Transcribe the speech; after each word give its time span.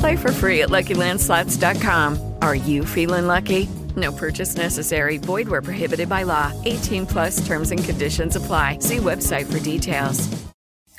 Play 0.00 0.16
for 0.16 0.32
free 0.32 0.62
at 0.62 0.70
LuckyLandSlots.com. 0.70 2.18
Are 2.40 2.54
you 2.54 2.84
feeling 2.84 3.26
lucky? 3.26 3.68
No 3.96 4.12
purchase 4.12 4.56
necessary. 4.56 5.18
Void 5.18 5.48
where 5.48 5.62
prohibited 5.62 6.08
by 6.08 6.24
law. 6.24 6.52
18 6.64 7.06
plus 7.06 7.46
terms 7.46 7.70
and 7.70 7.84
conditions 7.84 8.36
apply. 8.36 8.78
See 8.80 8.98
website 8.98 9.46
for 9.46 9.60
details. 9.60 10.28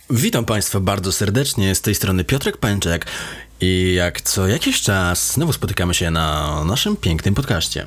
Witam 0.10 0.46
Państwa 0.46 0.80
bardzo 0.80 1.12
serdecznie, 1.12 1.76
z 1.76 1.82
tej 1.82 1.96
strony 1.96 2.24
Piotrek 2.24 2.58
Pęczek 2.58 3.06
i 3.62 3.94
jak 3.94 4.22
co 4.22 4.48
jakiś 4.48 4.82
czas 4.82 5.34
znowu 5.34 5.54
spotykamy 5.54 5.94
się 5.94 6.12
na 6.12 6.64
naszym 6.66 6.98
pięknym 6.98 7.36
podcaście. 7.36 7.86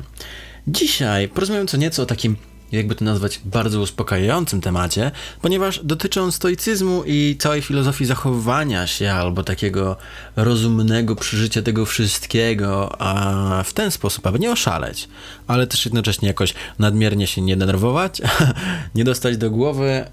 Dzisiaj 0.69 1.29
porozmawiam 1.29 1.67
co 1.67 1.77
nieco 1.77 2.03
o 2.03 2.07
takim 2.07 2.37
jakby 2.73 2.95
to 2.95 3.05
nazwać, 3.05 3.41
bardzo 3.45 3.81
uspokajającym 3.81 4.61
temacie, 4.61 5.11
ponieważ 5.43 5.81
dotyczy 5.85 6.21
on 6.21 6.33
stoicyzmu 6.33 7.03
i 7.07 7.37
całej 7.39 7.63
filozofii 7.63 8.07
zachowywania 8.07 8.87
się 8.87 9.13
albo 9.13 9.45
takiego 9.45 9.97
rozumnego 10.37 11.17
przeżycia 11.17 11.63
tego 11.63 11.87
wszystkiego, 11.87 12.97
a 13.03 13.63
w 13.65 13.73
ten 13.73 13.91
sposób, 13.91 14.27
aby 14.27 14.39
nie 14.39 14.53
oszaleć, 14.53 15.09
ale 15.47 15.67
też 15.67 15.85
jednocześnie 15.85 16.29
jakoś 16.29 16.55
nadmiernie 16.79 17.27
się 17.27 17.43
nie 17.43 17.57
denerwować, 17.57 18.23
nie 18.95 19.05
dostać 19.05 19.37
do 19.37 19.51
głowy 19.51 20.05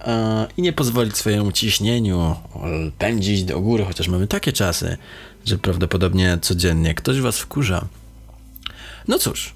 i 0.58 0.62
nie 0.62 0.74
pozwolić 0.74 1.18
swojemu 1.18 1.52
ciśnieniu 1.52 2.36
pędzić 2.98 3.44
do 3.44 3.62
góry, 3.62 3.86
chociaż 3.86 4.08
mamy 4.08 4.28
takie 4.28 4.54
czasy, 4.54 4.98
że 5.46 5.58
prawdopodobnie 5.58 6.38
codziennie 6.42 6.94
ktoś 6.94 7.22
was 7.22 7.40
wkurza. 7.40 7.88
No 9.08 9.20
cóż, 9.20 9.54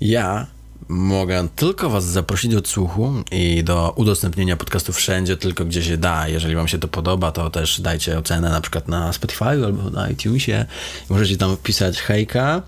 ja 0.00 0.46
Mogę 0.88 1.48
tylko 1.56 1.90
Was 1.90 2.04
zaprosić 2.04 2.52
do 2.52 2.58
odsłuchu 2.58 3.12
i 3.32 3.64
do 3.64 3.92
udostępnienia 3.96 4.56
podcastu 4.56 4.92
wszędzie, 4.92 5.36
tylko 5.36 5.64
gdzie 5.64 5.82
się 5.82 5.96
da. 5.96 6.28
Jeżeli 6.28 6.54
Wam 6.54 6.68
się 6.68 6.78
to 6.78 6.88
podoba, 6.88 7.32
to 7.32 7.50
też 7.50 7.80
dajcie 7.80 8.18
ocenę 8.18 8.50
na 8.50 8.60
przykład 8.60 8.88
na 8.88 9.12
Spotify 9.12 9.44
albo 9.44 9.90
na 9.90 10.10
iTunesie. 10.10 10.66
Możecie 11.08 11.36
tam 11.36 11.56
wpisać 11.56 11.98
hejka. 11.98 12.62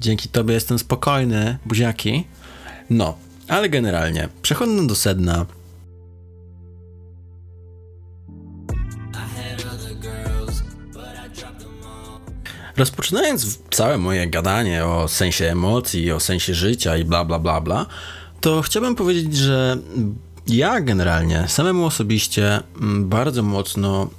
Dzięki 0.00 0.28
Tobie 0.28 0.54
jestem 0.54 0.78
spokojny, 0.78 1.58
buziaki. 1.66 2.24
No, 2.90 3.16
ale 3.48 3.68
generalnie, 3.68 4.28
przechodząc 4.42 4.86
do 4.86 4.94
sedna, 4.94 5.46
Rozpoczynając 12.80 13.58
całe 13.70 13.98
moje 13.98 14.26
gadanie 14.26 14.84
o 14.84 15.08
sensie 15.08 15.44
emocji, 15.44 16.12
o 16.12 16.20
sensie 16.20 16.54
życia 16.54 16.96
i 16.96 17.04
bla 17.04 17.24
bla 17.24 17.38
bla 17.38 17.60
bla, 17.60 17.86
to 18.40 18.62
chciałbym 18.62 18.94
powiedzieć, 18.94 19.36
że 19.36 19.76
ja 20.46 20.80
generalnie 20.80 21.44
samemu 21.48 21.86
osobiście 21.86 22.60
mm, 22.80 23.08
bardzo 23.08 23.42
mocno 23.42 24.10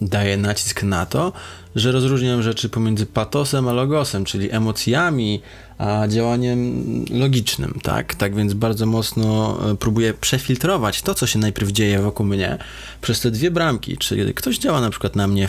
daję 0.00 0.36
nacisk 0.36 0.82
na 0.82 1.06
to, 1.06 1.32
że 1.74 1.92
rozróżniam 1.92 2.42
rzeczy 2.42 2.68
pomiędzy 2.68 3.06
patosem 3.06 3.68
a 3.68 3.72
logosem, 3.72 4.24
czyli 4.24 4.52
emocjami 4.52 5.42
działaniem 6.08 6.84
logicznym, 7.10 7.78
tak? 7.82 8.14
Tak 8.14 8.34
więc 8.34 8.54
bardzo 8.54 8.86
mocno 8.86 9.58
e, 9.70 9.76
próbuję 9.76 10.14
przefiltrować 10.14 11.02
to, 11.02 11.14
co 11.14 11.26
się 11.26 11.38
najpierw 11.38 11.70
dzieje 11.70 11.98
wokół 11.98 12.26
mnie 12.26 12.58
przez 13.00 13.20
te 13.20 13.30
dwie 13.30 13.50
bramki. 13.50 13.96
Czy 13.96 14.34
ktoś 14.34 14.58
działa 14.58 14.80
na 14.80 14.90
przykład 14.90 15.16
na 15.16 15.26
mnie, 15.26 15.48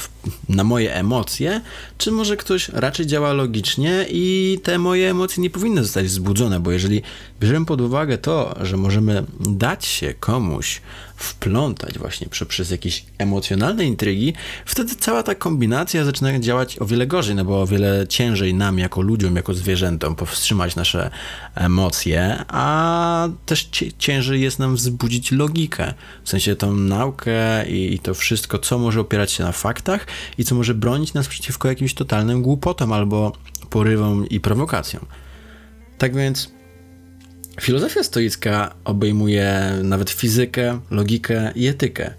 na 0.49 0.63
moje 0.63 0.95
emocje, 0.95 1.61
czy 1.97 2.11
może 2.11 2.37
ktoś 2.37 2.69
raczej 2.69 3.07
działa 3.07 3.33
logicznie 3.33 4.05
i 4.09 4.59
te 4.63 4.79
moje 4.79 5.09
emocje 5.11 5.43
nie 5.43 5.49
powinny 5.49 5.83
zostać 5.83 6.05
wzbudzone, 6.05 6.59
bo 6.59 6.71
jeżeli 6.71 7.01
bierzemy 7.39 7.65
pod 7.65 7.81
uwagę 7.81 8.17
to, 8.17 8.55
że 8.61 8.77
możemy 8.77 9.23
dać 9.39 9.85
się 9.85 10.13
komuś 10.19 10.81
wplątać 11.19 11.99
właśnie 11.99 12.27
przez 12.47 12.71
jakieś 12.71 13.05
emocjonalne 13.17 13.85
intrygi, 13.85 14.33
wtedy 14.65 14.95
cała 14.95 15.23
ta 15.23 15.35
kombinacja 15.35 16.05
zaczyna 16.05 16.39
działać 16.39 16.79
o 16.79 16.85
wiele 16.85 17.07
gorzej, 17.07 17.35
no 17.35 17.45
bo 17.45 17.61
o 17.61 17.67
wiele 17.67 18.05
ciężej 18.09 18.53
nam 18.53 18.79
jako 18.79 19.01
ludziom, 19.01 19.35
jako 19.35 19.53
zwierzętom 19.53 20.15
powstrzymać 20.15 20.75
nasze 20.75 21.11
emocje, 21.55 22.45
a 22.47 23.29
też 23.45 23.69
ciężej 23.97 24.41
jest 24.41 24.59
nam 24.59 24.75
wzbudzić 24.75 25.31
logikę, 25.31 25.93
w 26.23 26.29
sensie 26.29 26.55
tą 26.55 26.75
naukę 26.75 27.65
i 27.69 27.99
to 27.99 28.13
wszystko, 28.13 28.59
co 28.59 28.77
może 28.77 28.99
opierać 28.99 29.31
się 29.31 29.43
na 29.43 29.51
faktach 29.51 30.07
i 30.37 30.43
co 30.43 30.55
może 30.55 30.73
bronić 30.73 31.13
nas 31.13 31.27
przeciwko 31.27 31.67
jakimś 31.67 31.93
totalnym 31.93 32.41
głupotom 32.41 32.93
albo 32.93 33.31
porywom 33.69 34.29
i 34.29 34.39
prowokacjom. 34.39 35.05
Tak 35.97 36.15
więc 36.15 36.58
filozofia 37.61 38.03
stoicka 38.03 38.75
obejmuje 38.85 39.79
nawet 39.83 40.09
fizykę, 40.09 40.79
logikę 40.91 41.51
i 41.55 41.67
etykę. 41.67 42.13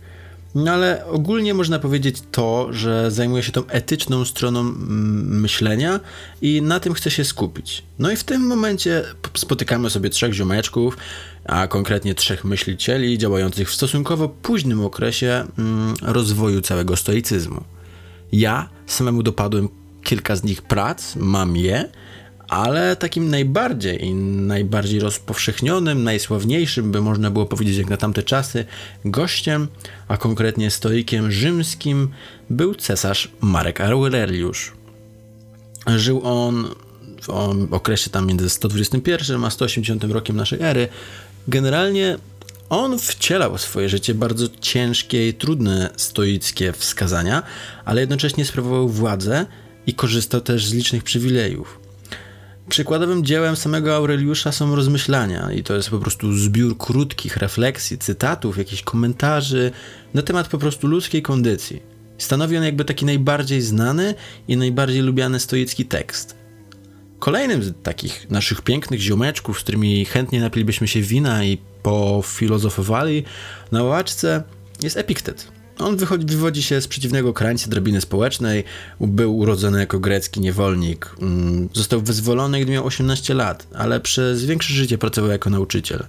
No 0.54 0.72
ale 0.72 1.06
ogólnie 1.06 1.54
można 1.54 1.78
powiedzieć 1.78 2.16
to, 2.30 2.68
że 2.72 3.10
zajmuje 3.10 3.42
się 3.42 3.52
tą 3.52 3.66
etyczną 3.66 4.24
stroną 4.24 4.60
mm, 4.60 5.40
myślenia 5.40 6.00
i 6.42 6.62
na 6.62 6.80
tym 6.80 6.94
chce 6.94 7.10
się 7.10 7.24
skupić. 7.24 7.82
No 7.98 8.10
i 8.10 8.16
w 8.16 8.24
tym 8.24 8.46
momencie 8.46 9.04
spotykamy 9.34 9.90
sobie 9.90 10.10
trzech 10.10 10.32
ziomeczków, 10.32 10.96
a 11.44 11.66
konkretnie 11.66 12.14
trzech 12.14 12.44
myślicieli 12.44 13.18
działających 13.18 13.70
w 13.70 13.74
stosunkowo 13.74 14.28
późnym 14.28 14.84
okresie 14.84 15.46
mm, 15.58 15.94
rozwoju 16.02 16.60
całego 16.60 16.96
stoicyzmu. 16.96 17.64
Ja 18.32 18.68
samemu 18.86 19.22
dopadłem 19.22 19.68
kilka 20.02 20.36
z 20.36 20.44
nich 20.44 20.62
prac, 20.62 21.16
mam 21.16 21.56
je, 21.56 21.88
ale 22.50 22.96
takim 22.96 23.30
najbardziej 23.30 24.04
i 24.04 24.14
najbardziej 24.14 25.00
rozpowszechnionym, 25.00 26.04
najsławniejszym, 26.04 26.92
by 26.92 27.00
można 27.00 27.30
było 27.30 27.46
powiedzieć 27.46 27.76
jak 27.76 27.90
na 27.90 27.96
tamte 27.96 28.22
czasy, 28.22 28.64
gościem, 29.04 29.68
a 30.08 30.16
konkretnie 30.16 30.70
stoikiem 30.70 31.32
rzymskim 31.32 32.08
był 32.50 32.74
cesarz 32.74 33.30
Marek 33.40 33.80
Aureliusz. 33.80 34.72
Żył 35.96 36.20
on 36.24 36.68
w 37.68 37.74
okresie 37.74 38.10
tam 38.10 38.26
między 38.26 38.50
121 38.50 39.44
a 39.44 39.50
180 39.50 40.04
rokiem 40.04 40.36
naszej 40.36 40.62
ery. 40.62 40.88
Generalnie 41.48 42.18
on 42.68 42.98
wcielał 42.98 43.56
w 43.56 43.60
swoje 43.60 43.88
życie 43.88 44.14
bardzo 44.14 44.46
ciężkie 44.60 45.28
i 45.28 45.34
trudne 45.34 45.90
stoickie 45.96 46.72
wskazania, 46.72 47.42
ale 47.84 48.00
jednocześnie 48.00 48.44
sprawował 48.44 48.88
władzę 48.88 49.46
i 49.86 49.94
korzystał 49.94 50.40
też 50.40 50.66
z 50.66 50.74
licznych 50.74 51.04
przywilejów. 51.04 51.79
Przykładowym 52.68 53.24
dziełem 53.24 53.56
samego 53.56 53.96
Aureliusza 53.96 54.52
są 54.52 54.76
rozmyślania 54.76 55.52
i 55.52 55.62
to 55.62 55.74
jest 55.74 55.90
po 55.90 55.98
prostu 55.98 56.32
zbiór 56.32 56.78
krótkich 56.78 57.36
refleksji, 57.36 57.98
cytatów, 57.98 58.58
jakichś 58.58 58.82
komentarzy 58.82 59.70
na 60.14 60.22
temat 60.22 60.48
po 60.48 60.58
prostu 60.58 60.86
ludzkiej 60.86 61.22
kondycji. 61.22 61.82
Stanowi 62.18 62.56
on 62.56 62.64
jakby 62.64 62.84
taki 62.84 63.04
najbardziej 63.04 63.62
znany 63.62 64.14
i 64.48 64.56
najbardziej 64.56 65.02
lubiany 65.02 65.40
stoicki 65.40 65.86
tekst. 65.86 66.36
Kolejnym 67.18 67.62
z 67.62 67.72
takich 67.82 68.30
naszych 68.30 68.62
pięknych 68.62 69.00
ziomeczków, 69.00 69.58
z 69.58 69.62
którymi 69.62 70.04
chętnie 70.04 70.40
napilibyśmy 70.40 70.88
się 70.88 71.00
wina 71.00 71.44
i 71.44 71.58
pofilozofowali 71.82 73.24
na 73.72 73.82
łaczce 73.82 74.42
jest 74.82 74.96
Epiktet. 74.96 75.59
On 75.80 75.96
wychodzi, 75.96 76.26
wywodzi 76.26 76.62
się 76.62 76.80
z 76.80 76.88
przeciwnego 76.88 77.32
krańca 77.32 77.70
drabiny 77.70 78.00
społecznej, 78.00 78.64
był 79.00 79.38
urodzony 79.38 79.78
jako 79.78 80.00
grecki 80.00 80.40
niewolnik, 80.40 81.16
mm, 81.20 81.68
został 81.74 82.00
wyzwolony, 82.00 82.60
gdy 82.60 82.72
miał 82.72 82.86
18 82.86 83.34
lat, 83.34 83.66
ale 83.74 84.00
przez 84.00 84.44
większe 84.44 84.74
życie 84.74 84.98
pracował 84.98 85.30
jako 85.30 85.50
nauczyciel. 85.50 86.06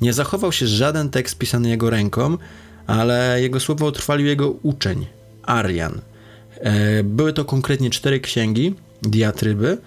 Nie 0.00 0.12
zachował 0.12 0.52
się 0.52 0.66
żaden 0.66 1.10
tekst 1.10 1.38
pisany 1.38 1.68
jego 1.68 1.90
ręką, 1.90 2.38
ale 2.86 3.42
jego 3.42 3.60
słowo 3.60 3.86
utrwalił 3.86 4.26
jego 4.26 4.50
uczeń, 4.50 5.06
Arian. 5.42 6.00
E, 6.60 7.04
były 7.04 7.32
to 7.32 7.44
konkretnie 7.44 7.90
cztery 7.90 8.20
księgi, 8.20 8.74
diatryby, 9.02 9.78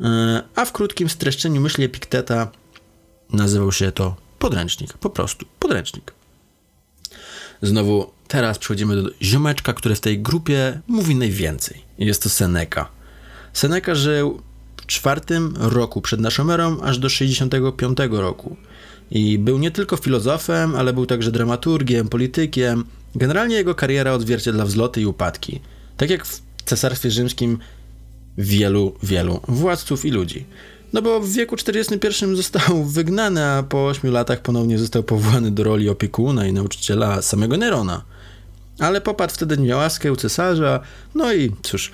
e, 0.00 0.42
a 0.54 0.64
w 0.64 0.72
krótkim 0.72 1.08
streszczeniu 1.08 1.60
myśli 1.60 1.84
Epikteta 1.84 2.50
nazywał 3.32 3.72
się 3.72 3.92
to 3.92 4.16
podręcznik, 4.38 4.92
po 4.92 5.10
prostu 5.10 5.46
podręcznik. 5.58 6.12
Znowu, 7.62 8.10
teraz 8.32 8.58
przechodzimy 8.58 9.02
do 9.02 9.10
ziomeczka, 9.22 9.72
który 9.72 9.94
w 9.94 10.00
tej 10.00 10.22
grupie 10.22 10.80
mówi 10.88 11.14
najwięcej. 11.14 11.84
Jest 11.98 12.22
to 12.22 12.28
Seneca. 12.28 12.88
Seneca 13.52 13.94
żył 13.94 14.40
w 14.76 14.86
czwartym 14.86 15.54
roku 15.58 16.00
przed 16.00 16.20
naszą 16.20 16.50
erą, 16.50 16.80
aż 16.80 16.98
do 16.98 17.08
65 17.08 17.98
roku. 18.10 18.56
I 19.10 19.38
był 19.38 19.58
nie 19.58 19.70
tylko 19.70 19.96
filozofem, 19.96 20.74
ale 20.76 20.92
był 20.92 21.06
także 21.06 21.32
dramaturgiem, 21.32 22.08
politykiem. 22.08 22.84
Generalnie 23.14 23.56
jego 23.56 23.74
kariera 23.74 24.12
odzwierciedla 24.12 24.64
wzloty 24.64 25.00
i 25.00 25.06
upadki. 25.06 25.60
Tak 25.96 26.10
jak 26.10 26.26
w 26.26 26.42
Cesarstwie 26.64 27.10
Rzymskim 27.10 27.58
wielu, 28.38 28.94
wielu 29.02 29.40
władców 29.48 30.04
i 30.04 30.10
ludzi. 30.10 30.44
No 30.92 31.02
bo 31.02 31.20
w 31.20 31.32
wieku 31.32 31.56
41 31.56 32.36
został 32.36 32.84
wygnany, 32.84 33.44
a 33.44 33.62
po 33.62 33.86
8 33.86 34.10
latach 34.10 34.42
ponownie 34.42 34.78
został 34.78 35.02
powołany 35.02 35.50
do 35.50 35.64
roli 35.64 35.88
opiekuna 35.88 36.46
i 36.46 36.52
nauczyciela 36.52 37.22
samego 37.22 37.56
Nerona. 37.56 38.12
Ale 38.82 39.00
popadł 39.00 39.32
wtedy 39.32 39.58
niełaskę 39.58 40.12
u 40.12 40.16
cesarza, 40.16 40.80
no 41.14 41.32
i 41.32 41.52
cóż, 41.62 41.90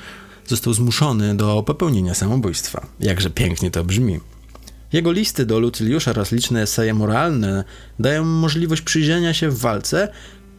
został 0.47 0.75
zmuszony 0.75 1.37
do 1.37 1.63
popełnienia 1.63 2.15
samobójstwa. 2.15 2.87
Jakże 3.01 3.31
pięknie 3.31 3.71
to 3.71 3.85
brzmi. 3.85 4.21
Jego 4.93 5.13
listy 5.13 5.47
do 5.47 5.61
Lucyliusza 5.61 6.11
oraz 6.11 6.33
liczne 6.33 6.63
eseje 6.63 6.95
moralne 6.95 7.65
dają 7.99 8.25
możliwość 8.25 8.83
przyjrzenia 8.83 9.35
się 9.35 9.51
w 9.51 9.59
walce 9.59 10.09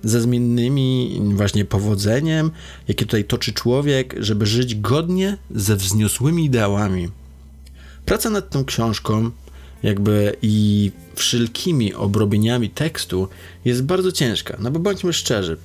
ze 0.03 0.21
zmiennymi 0.21 1.21
właśnie 1.35 1.65
powodzeniem, 1.65 2.51
jakie 2.87 3.05
tutaj 3.05 3.23
toczy 3.23 3.53
człowiek, 3.53 4.15
żeby 4.19 4.45
żyć 4.45 4.75
godnie 4.75 5.37
ze 5.51 5.75
wzniosłymi 5.75 6.45
ideałami. 6.45 7.09
Praca 8.05 8.29
nad 8.29 8.49
tą 8.49 8.65
książką, 8.65 9.31
jakby 9.83 10.35
i 10.41 10.91
wszelkimi 11.15 11.93
obrobieniami 11.93 12.69
tekstu 12.69 13.27
jest 13.65 13.83
bardzo 13.83 14.11
ciężka, 14.11 14.57
no 14.59 14.71
bo 14.71 14.79
bądźmy 14.79 15.13
szczerzy. 15.13 15.57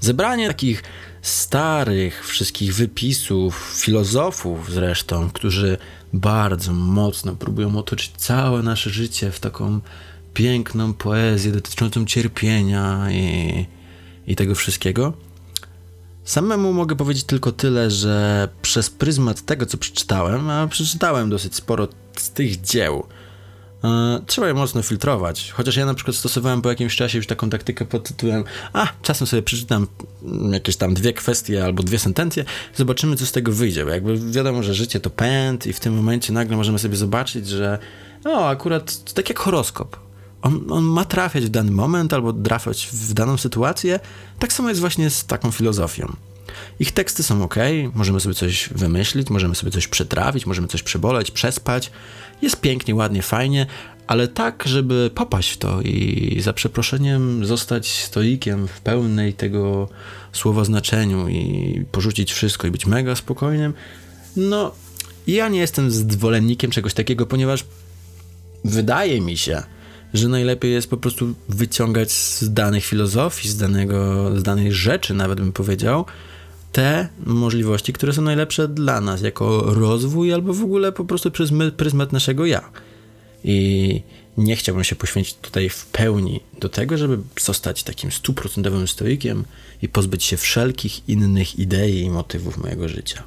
Zebranie 0.00 0.48
takich 0.48 0.82
starych 1.22 2.26
wszystkich 2.26 2.74
wypisów, 2.74 3.80
filozofów 3.84 4.72
zresztą, 4.72 5.30
którzy 5.30 5.78
bardzo 6.12 6.72
mocno 6.72 7.34
próbują 7.34 7.78
otoczyć 7.78 8.12
całe 8.16 8.62
nasze 8.62 8.90
życie 8.90 9.30
w 9.30 9.40
taką 9.40 9.80
piękną 10.34 10.94
poezję 10.94 11.52
dotyczącą 11.52 12.04
cierpienia 12.04 13.06
i, 13.10 13.66
i 14.26 14.36
tego 14.36 14.54
wszystkiego. 14.54 15.12
Samemu 16.24 16.72
mogę 16.72 16.96
powiedzieć 16.96 17.24
tylko 17.24 17.52
tyle, 17.52 17.90
że 17.90 18.48
przez 18.62 18.90
pryzmat 18.90 19.42
tego, 19.42 19.66
co 19.66 19.78
przeczytałem, 19.78 20.50
a 20.50 20.66
przeczytałem 20.66 21.30
dosyć 21.30 21.54
sporo 21.54 21.88
z 22.16 22.30
tych 22.30 22.60
dzieł, 22.60 23.06
trzeba 24.26 24.48
je 24.48 24.54
mocno 24.54 24.82
filtrować. 24.82 25.52
Chociaż 25.52 25.76
ja 25.76 25.86
na 25.86 25.94
przykład 25.94 26.16
stosowałem 26.16 26.62
po 26.62 26.68
jakimś 26.68 26.96
czasie 26.96 27.18
już 27.18 27.26
taką 27.26 27.50
taktykę 27.50 27.84
pod 27.84 28.08
tytułem 28.08 28.44
a, 28.72 28.88
czasem 29.02 29.26
sobie 29.26 29.42
przeczytam 29.42 29.86
jakieś 30.52 30.76
tam 30.76 30.94
dwie 30.94 31.12
kwestie 31.12 31.64
albo 31.64 31.82
dwie 31.82 31.98
sentencje, 31.98 32.44
zobaczymy, 32.74 33.16
co 33.16 33.26
z 33.26 33.32
tego 33.32 33.52
wyjdzie. 33.52 33.84
Bo 33.84 33.90
jakby 33.90 34.32
wiadomo, 34.32 34.62
że 34.62 34.74
życie 34.74 35.00
to 35.00 35.10
pęd 35.10 35.66
i 35.66 35.72
w 35.72 35.80
tym 35.80 35.94
momencie 35.94 36.32
nagle 36.32 36.56
możemy 36.56 36.78
sobie 36.78 36.96
zobaczyć, 36.96 37.48
że 37.48 37.78
no, 38.24 38.48
akurat 38.48 39.14
tak 39.14 39.28
jak 39.28 39.38
horoskop 39.38 40.06
on, 40.42 40.72
on, 40.72 40.84
ma 40.84 41.04
trafiać 41.04 41.44
w 41.44 41.48
dany 41.48 41.70
moment 41.70 42.12
albo 42.12 42.32
trafiać 42.32 42.88
w 42.92 43.12
daną 43.12 43.36
sytuację. 43.36 44.00
Tak 44.38 44.52
samo 44.52 44.68
jest 44.68 44.80
właśnie 44.80 45.10
z 45.10 45.24
taką 45.24 45.50
filozofią. 45.50 46.16
Ich 46.80 46.92
teksty 46.92 47.22
są 47.22 47.42
ok, 47.42 47.54
możemy 47.94 48.20
sobie 48.20 48.34
coś 48.34 48.68
wymyślić, 48.68 49.30
możemy 49.30 49.54
sobie 49.54 49.72
coś 49.72 49.88
przetrawić, 49.88 50.46
możemy 50.46 50.68
coś 50.68 50.82
przeboleć, 50.82 51.30
przespać. 51.30 51.90
Jest 52.42 52.60
pięknie, 52.60 52.94
ładnie, 52.94 53.22
fajnie, 53.22 53.66
ale 54.06 54.28
tak, 54.28 54.64
żeby 54.66 55.10
popaść 55.14 55.50
w 55.50 55.56
to 55.56 55.82
i 55.82 56.38
za 56.40 56.52
przeproszeniem 56.52 57.46
zostać 57.46 58.02
stoikiem 58.02 58.68
w 58.68 58.80
pełnej 58.80 59.34
tego 59.34 59.88
słowa 60.32 60.64
znaczeniu 60.64 61.28
i 61.28 61.84
porzucić 61.92 62.32
wszystko 62.32 62.66
i 62.66 62.70
być 62.70 62.86
mega 62.86 63.16
spokojnym, 63.16 63.74
no 64.36 64.72
ja 65.26 65.48
nie 65.48 65.58
jestem 65.58 65.90
zwolennikiem 65.90 66.70
czegoś 66.70 66.94
takiego, 66.94 67.26
ponieważ 67.26 67.64
wydaje 68.64 69.20
mi 69.20 69.36
się, 69.36 69.62
że 70.14 70.28
najlepiej 70.28 70.72
jest 70.72 70.90
po 70.90 70.96
prostu 70.96 71.34
wyciągać 71.48 72.12
z 72.12 72.52
danych 72.52 72.84
filozofii, 72.84 73.48
z, 73.48 73.56
danego, 73.56 74.30
z 74.40 74.42
danej 74.42 74.72
rzeczy, 74.72 75.14
nawet 75.14 75.40
bym 75.40 75.52
powiedział, 75.52 76.04
te 76.76 77.08
możliwości, 77.26 77.92
które 77.92 78.12
są 78.12 78.22
najlepsze 78.22 78.68
dla 78.68 79.00
nas, 79.00 79.22
jako 79.22 79.74
rozwój, 79.74 80.32
albo 80.32 80.54
w 80.54 80.62
ogóle 80.62 80.92
po 80.92 81.04
prostu 81.04 81.30
przez 81.30 81.50
pryzmat 81.76 82.12
naszego 82.12 82.46
ja. 82.46 82.70
I 83.44 84.02
nie 84.36 84.56
chciałbym 84.56 84.84
się 84.84 84.96
poświęcić 84.96 85.34
tutaj 85.34 85.68
w 85.68 85.86
pełni 85.86 86.40
do 86.60 86.68
tego, 86.68 86.98
żeby 86.98 87.18
zostać 87.40 87.82
takim 87.82 88.12
stuprocentowym 88.12 88.88
stoikiem 88.88 89.44
i 89.82 89.88
pozbyć 89.88 90.24
się 90.24 90.36
wszelkich 90.36 91.08
innych 91.08 91.58
idei 91.58 92.00
i 92.00 92.10
motywów 92.10 92.58
mojego 92.58 92.88
życia. 92.88 93.22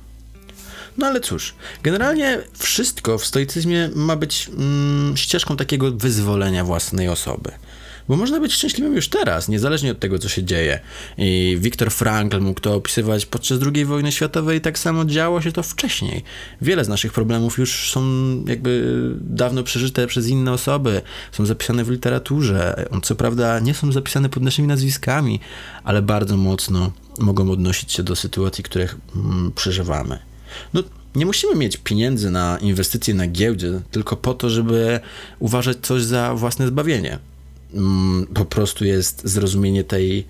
No 0.97 1.07
ale 1.07 1.21
cóż, 1.21 1.55
generalnie 1.83 2.41
wszystko 2.57 3.17
w 3.17 3.25
stoicyzmie 3.25 3.89
ma 3.95 4.15
być 4.15 4.49
mm, 4.57 5.17
ścieżką 5.17 5.57
takiego 5.57 5.91
wyzwolenia 5.91 6.63
własnej 6.63 7.07
osoby. 7.07 7.51
Bo 8.09 8.15
można 8.15 8.39
być 8.39 8.53
szczęśliwym 8.53 8.95
już 8.95 9.07
teraz, 9.09 9.47
niezależnie 9.47 9.91
od 9.91 9.99
tego, 9.99 10.19
co 10.19 10.29
się 10.29 10.43
dzieje. 10.43 10.79
I 11.17 11.57
Viktor 11.59 11.91
Frankl 11.91 12.39
mógł 12.39 12.61
to 12.61 12.75
opisywać 12.75 13.25
podczas 13.25 13.59
II 13.73 13.85
wojny 13.85 14.11
światowej 14.11 14.61
tak 14.61 14.79
samo 14.79 15.05
działo 15.05 15.41
się 15.41 15.51
to 15.51 15.63
wcześniej. 15.63 16.23
Wiele 16.61 16.85
z 16.85 16.87
naszych 16.87 17.13
problemów 17.13 17.57
już 17.57 17.91
są 17.91 18.01
jakby 18.47 18.83
dawno 19.21 19.63
przeżyte 19.63 20.07
przez 20.07 20.27
inne 20.27 20.51
osoby, 20.51 21.01
są 21.31 21.45
zapisane 21.45 21.83
w 21.83 21.89
literaturze. 21.89 22.85
Co 23.03 23.15
prawda 23.15 23.59
nie 23.59 23.73
są 23.73 23.91
zapisane 23.91 24.29
pod 24.29 24.43
naszymi 24.43 24.67
nazwiskami, 24.67 25.39
ale 25.83 26.01
bardzo 26.01 26.37
mocno 26.37 26.91
mogą 27.19 27.51
odnosić 27.51 27.91
się 27.91 28.03
do 28.03 28.15
sytuacji, 28.15 28.63
których 28.63 28.97
mm, 29.15 29.51
przeżywamy. 29.55 30.19
No, 30.73 30.83
nie 31.15 31.25
musimy 31.25 31.55
mieć 31.55 31.77
pieniędzy 31.77 32.31
na 32.31 32.57
inwestycje 32.61 33.13
na 33.13 33.27
giełdzie 33.27 33.81
tylko 33.91 34.15
po 34.15 34.33
to, 34.33 34.49
żeby 34.49 34.99
uważać 35.39 35.77
coś 35.81 36.03
za 36.03 36.35
własne 36.35 36.67
zbawienie. 36.67 37.19
Mm, 37.73 38.27
po 38.33 38.45
prostu 38.45 38.85
jest 38.85 39.27
zrozumienie 39.27 39.83
tej 39.83 40.25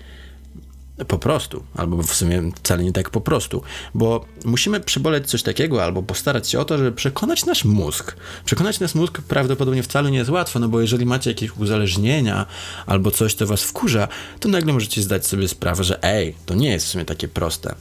po 1.08 1.18
prostu, 1.18 1.62
albo 1.74 2.02
w 2.02 2.14
sumie 2.14 2.42
wcale 2.56 2.82
nie 2.82 2.92
tak 2.92 3.10
po 3.10 3.20
prostu, 3.20 3.62
bo 3.94 4.24
musimy 4.44 4.80
przeboleć 4.80 5.26
coś 5.26 5.42
takiego, 5.42 5.84
albo 5.84 6.02
postarać 6.02 6.50
się 6.50 6.60
o 6.60 6.64
to, 6.64 6.78
żeby 6.78 6.92
przekonać 6.92 7.46
nasz 7.46 7.64
mózg. 7.64 8.16
Przekonać 8.44 8.80
nasz 8.80 8.94
mózg 8.94 9.20
prawdopodobnie 9.20 9.82
wcale 9.82 10.10
nie 10.10 10.18
jest 10.18 10.30
łatwo, 10.30 10.58
no 10.58 10.68
bo 10.68 10.80
jeżeli 10.80 11.06
macie 11.06 11.30
jakieś 11.30 11.50
uzależnienia, 11.56 12.46
albo 12.86 13.10
coś, 13.10 13.34
co 13.34 13.46
was 13.46 13.62
wkurza, 13.62 14.08
to 14.40 14.48
nagle 14.48 14.72
możecie 14.72 15.02
zdać 15.02 15.26
sobie 15.26 15.48
sprawę, 15.48 15.84
że 15.84 16.02
ej, 16.02 16.34
to 16.46 16.54
nie 16.54 16.70
jest 16.70 16.86
w 16.86 16.88
sumie 16.88 17.04
takie 17.04 17.28
proste. 17.28 17.74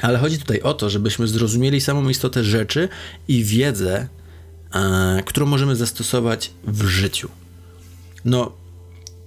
Ale 0.00 0.18
chodzi 0.18 0.38
tutaj 0.38 0.60
o 0.60 0.74
to, 0.74 0.90
żebyśmy 0.90 1.28
zrozumieli 1.28 1.80
samą 1.80 2.08
istotę 2.08 2.44
rzeczy 2.44 2.88
i 3.28 3.44
wiedzę, 3.44 4.08
e, 4.74 5.22
którą 5.26 5.46
możemy 5.46 5.76
zastosować 5.76 6.50
w 6.64 6.84
życiu. 6.84 7.28
No, 8.24 8.52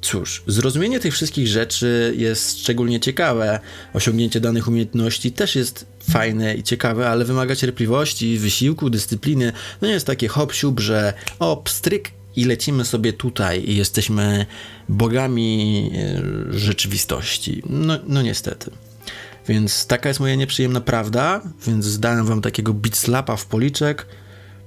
cóż, 0.07 0.43
zrozumienie 0.47 0.99
tych 0.99 1.13
wszystkich 1.13 1.47
rzeczy 1.47 2.13
jest 2.17 2.59
szczególnie 2.59 2.99
ciekawe. 2.99 3.59
Osiągnięcie 3.93 4.39
danych 4.39 4.67
umiejętności 4.67 5.31
też 5.31 5.55
jest 5.55 5.85
fajne 6.11 6.55
i 6.55 6.63
ciekawe, 6.63 7.09
ale 7.09 7.25
wymaga 7.25 7.55
cierpliwości, 7.55 8.37
wysiłku, 8.37 8.89
dyscypliny. 8.89 9.53
No 9.81 9.87
nie 9.87 9.93
jest 9.93 10.05
takie 10.05 10.27
hop 10.27 10.53
że 10.77 11.13
o, 11.39 11.57
pstryk 11.57 12.11
i 12.35 12.45
lecimy 12.45 12.85
sobie 12.85 13.13
tutaj 13.13 13.63
i 13.69 13.75
jesteśmy 13.75 14.45
bogami 14.89 15.91
e, 15.95 16.21
rzeczywistości. 16.59 17.63
No, 17.69 17.99
no 18.07 18.21
niestety. 18.21 18.71
Więc 19.47 19.87
taka 19.87 20.09
jest 20.09 20.19
moja 20.19 20.35
nieprzyjemna 20.35 20.81
prawda, 20.81 21.41
więc 21.67 21.85
zdałem 21.85 22.25
wam 22.25 22.41
takiego 22.41 22.73
beat 22.73 22.97
slapa 22.97 23.35
w 23.35 23.45
policzek. 23.45 24.07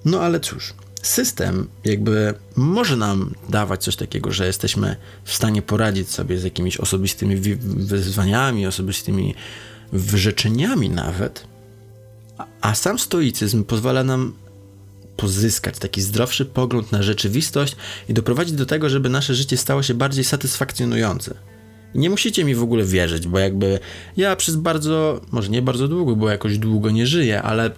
No 0.05 0.21
ale 0.21 0.41
cóż, 0.41 0.75
system 1.03 1.69
jakby 1.85 2.35
może 2.57 2.97
nam 2.97 3.35
dawać 3.49 3.85
coś 3.85 3.97
takiego, 3.97 4.33
że 4.33 4.47
jesteśmy 4.47 4.97
w 5.25 5.35
stanie 5.35 5.63
poradzić 5.63 6.11
sobie 6.11 6.39
z 6.39 6.45
jakimiś 6.45 6.77
osobistymi 6.77 7.37
wyzwaniami, 7.37 8.67
osobistymi 8.67 9.35
wyrzeczeniami 9.93 10.91
nawet, 10.91 11.47
a 12.61 12.75
sam 12.75 12.99
stoicyzm 12.99 13.65
pozwala 13.65 14.05
nam 14.05 14.33
pozyskać 15.17 15.79
taki 15.79 16.03
zdrowszy 16.03 16.45
pogląd 16.45 16.93
na 16.93 17.03
rzeczywistość 17.03 17.77
i 18.09 18.15
doprowadzić 18.15 18.55
do 18.55 18.67
tego, 18.67 18.89
żeby 18.89 19.09
nasze 19.09 19.35
życie 19.35 19.57
stało 19.57 19.83
się 19.83 19.95
bardziej 19.95 20.25
satysfakcjonujące. 20.25 21.35
Nie 21.95 22.11
musicie 22.11 22.45
mi 22.45 22.55
w 22.55 22.63
ogóle 22.63 22.85
wierzyć, 22.85 23.27
bo 23.27 23.39
jakby 23.39 23.79
ja 24.17 24.37
przez 24.37 24.57
bardzo, 24.57 25.21
może 25.31 25.49
nie 25.49 25.63
bardzo 25.63 25.89
długo, 25.89 26.17
bo 26.17 26.31
jakoś 26.31 26.59
długo 26.59 26.91
nie 26.91 27.07
żyję, 27.07 27.43
ale 27.43 27.71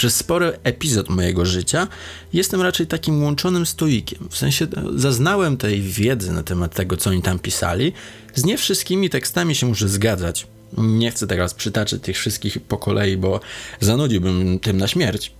przez 0.00 0.16
spory 0.16 0.58
epizod 0.64 1.08
mojego 1.08 1.46
życia 1.46 1.88
jestem 2.32 2.62
raczej 2.62 2.86
takim 2.86 3.22
łączonym 3.22 3.66
stoikiem. 3.66 4.28
W 4.30 4.36
sensie 4.36 4.66
zaznałem 4.96 5.56
tej 5.56 5.82
wiedzy 5.82 6.32
na 6.32 6.42
temat 6.42 6.74
tego, 6.74 6.96
co 6.96 7.10
oni 7.10 7.22
tam 7.22 7.38
pisali. 7.38 7.92
Z 8.34 8.44
nie 8.44 8.58
wszystkimi 8.58 9.10
tekstami 9.10 9.54
się 9.54 9.66
muszę 9.66 9.88
zgadzać. 9.88 10.46
Nie 10.78 11.10
chcę 11.10 11.26
teraz 11.26 11.54
przytaczyć 11.54 12.02
tych 12.02 12.16
wszystkich 12.16 12.60
po 12.60 12.76
kolei, 12.76 13.16
bo 13.16 13.40
zanudziłbym 13.80 14.58
tym 14.58 14.76
na 14.76 14.88
śmierć. 14.88 15.32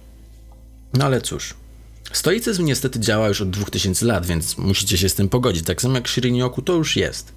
No 0.94 1.04
ale 1.04 1.20
cóż. 1.20 1.54
Stoicyzm 2.12 2.64
niestety 2.64 3.00
działa 3.00 3.28
już 3.28 3.40
od 3.40 3.50
2000 3.50 4.06
lat, 4.06 4.26
więc 4.26 4.58
musicie 4.58 4.98
się 4.98 5.08
z 5.08 5.14
tym 5.14 5.28
pogodzić. 5.28 5.64
Tak 5.64 5.82
samo 5.82 5.94
jak 5.94 6.08
Shirinyoku 6.08 6.62
to 6.62 6.72
już 6.72 6.96
jest. 6.96 7.32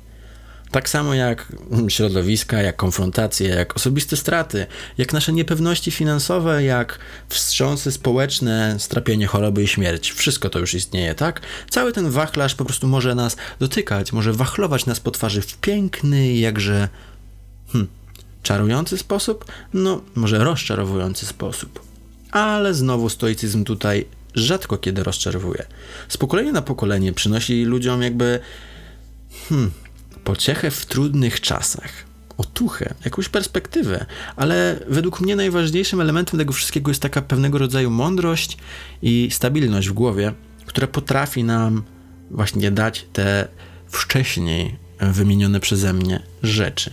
Tak 0.74 0.90
samo 0.90 1.14
jak 1.14 1.54
środowiska, 1.88 2.62
jak 2.62 2.76
konfrontacje, 2.76 3.50
jak 3.50 3.76
osobiste 3.76 4.18
straty, 4.18 4.66
jak 4.98 5.14
nasze 5.14 5.34
niepewności 5.34 5.92
finansowe, 5.92 6.64
jak 6.64 7.00
wstrząsy 7.30 7.92
społeczne, 7.92 8.76
strapienie 8.80 9.28
choroby 9.28 9.64
i 9.64 9.68
śmierć. 9.68 10.12
Wszystko 10.12 10.50
to 10.50 10.60
już 10.60 10.74
istnieje, 10.74 11.16
tak? 11.16 11.42
Cały 11.70 11.92
ten 11.92 12.10
wachlarz 12.10 12.56
po 12.56 12.66
prostu 12.66 12.88
może 12.88 13.16
nas 13.16 13.38
dotykać, 13.60 14.14
może 14.14 14.34
wachlować 14.34 14.86
nas 14.86 15.00
po 15.00 15.12
twarzy 15.12 15.42
w 15.42 15.58
piękny, 15.58 16.34
jakże 16.34 16.90
hmm, 17.72 17.90
czarujący 18.44 18.98
sposób, 18.98 19.46
no 19.74 20.02
może 20.16 20.44
rozczarowujący 20.44 21.26
sposób. 21.26 21.82
Ale 22.32 22.74
znowu 22.74 23.10
stoicyzm 23.10 23.64
tutaj 23.64 24.06
rzadko 24.36 24.78
kiedy 24.78 25.04
rozczarowuje. 25.04 25.66
Z 26.10 26.18
pokolenia 26.18 26.52
na 26.52 26.62
pokolenie 26.62 27.14
przynosi 27.14 27.66
ludziom 27.66 28.02
jakby 28.02 28.40
hmm, 29.50 29.72
pociechę 30.24 30.72
w 30.72 30.86
trudnych 30.86 31.42
czasach, 31.42 31.92
otuchę, 32.38 32.94
jakąś 33.06 33.30
perspektywę, 33.30 34.06
ale 34.36 34.80
według 34.88 35.22
mnie 35.22 35.36
najważniejszym 35.36 36.02
elementem 36.02 36.40
tego 36.40 36.54
wszystkiego 36.54 36.92
jest 36.92 37.02
taka 37.02 37.22
pewnego 37.22 37.58
rodzaju 37.58 37.90
mądrość 37.90 38.58
i 39.02 39.30
stabilność 39.32 39.90
w 39.90 39.94
głowie, 39.94 40.34
która 40.66 40.88
potrafi 40.88 41.44
nam 41.44 41.84
właśnie 42.32 42.72
dać 42.72 43.06
te 43.14 43.48
wcześniej 43.88 44.76
wymienione 45.00 45.60
przeze 45.60 45.94
mnie 45.94 46.24
rzeczy. 46.44 46.92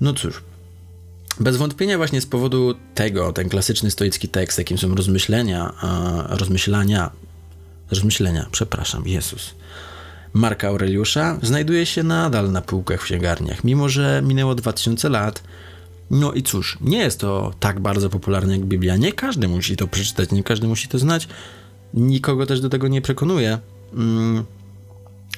No 0.00 0.12
cóż, 0.12 0.42
bez 1.40 1.56
wątpienia 1.56 1.96
właśnie 1.96 2.20
z 2.20 2.26
powodu 2.26 2.74
tego, 2.94 3.32
ten 3.32 3.48
klasyczny 3.48 3.90
stoicki 3.90 4.28
tekst, 4.28 4.58
jakim 4.58 4.78
są 4.78 4.94
rozmyślenia, 4.94 5.72
rozmyślania, 6.28 7.10
rozmyślenia, 7.90 8.46
przepraszam, 8.50 9.08
Jezus, 9.08 9.54
Marka 10.36 10.68
Aureliusza 10.68 11.38
znajduje 11.42 11.86
się 11.86 12.02
nadal 12.02 12.52
na 12.52 12.62
półkach 12.62 13.00
w 13.00 13.04
księgarniach, 13.04 13.64
mimo 13.64 13.88
że 13.88 14.22
minęło 14.24 14.54
2000 14.54 15.08
lat. 15.08 15.42
No 16.10 16.32
i 16.32 16.42
cóż, 16.42 16.78
nie 16.80 16.98
jest 16.98 17.20
to 17.20 17.54
tak 17.60 17.80
bardzo 17.80 18.10
popularne 18.10 18.52
jak 18.52 18.66
Biblia. 18.66 18.96
Nie 18.96 19.12
każdy 19.12 19.48
musi 19.48 19.76
to 19.76 19.86
przeczytać, 19.86 20.30
nie 20.32 20.42
każdy 20.42 20.66
musi 20.66 20.88
to 20.88 20.98
znać. 20.98 21.28
Nikogo 21.94 22.46
też 22.46 22.60
do 22.60 22.68
tego 22.68 22.88
nie 22.88 23.02
przekonuje. 23.02 23.58
Mm, 23.94 24.44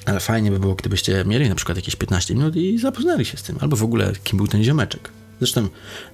ale 0.05 0.19
fajnie 0.19 0.51
by 0.51 0.59
było, 0.59 0.75
gdybyście 0.75 1.23
mieli 1.25 1.49
na 1.49 1.55
przykład 1.55 1.77
jakieś 1.77 1.95
15 1.95 2.35
minut 2.35 2.55
i 2.55 2.79
zapoznali 2.79 3.25
się 3.25 3.37
z 3.37 3.43
tym, 3.43 3.57
albo 3.59 3.75
w 3.75 3.83
ogóle 3.83 4.13
kim 4.23 4.37
był 4.37 4.47
ten 4.47 4.63
ziomeczek. 4.63 5.11
Zresztą 5.39 5.67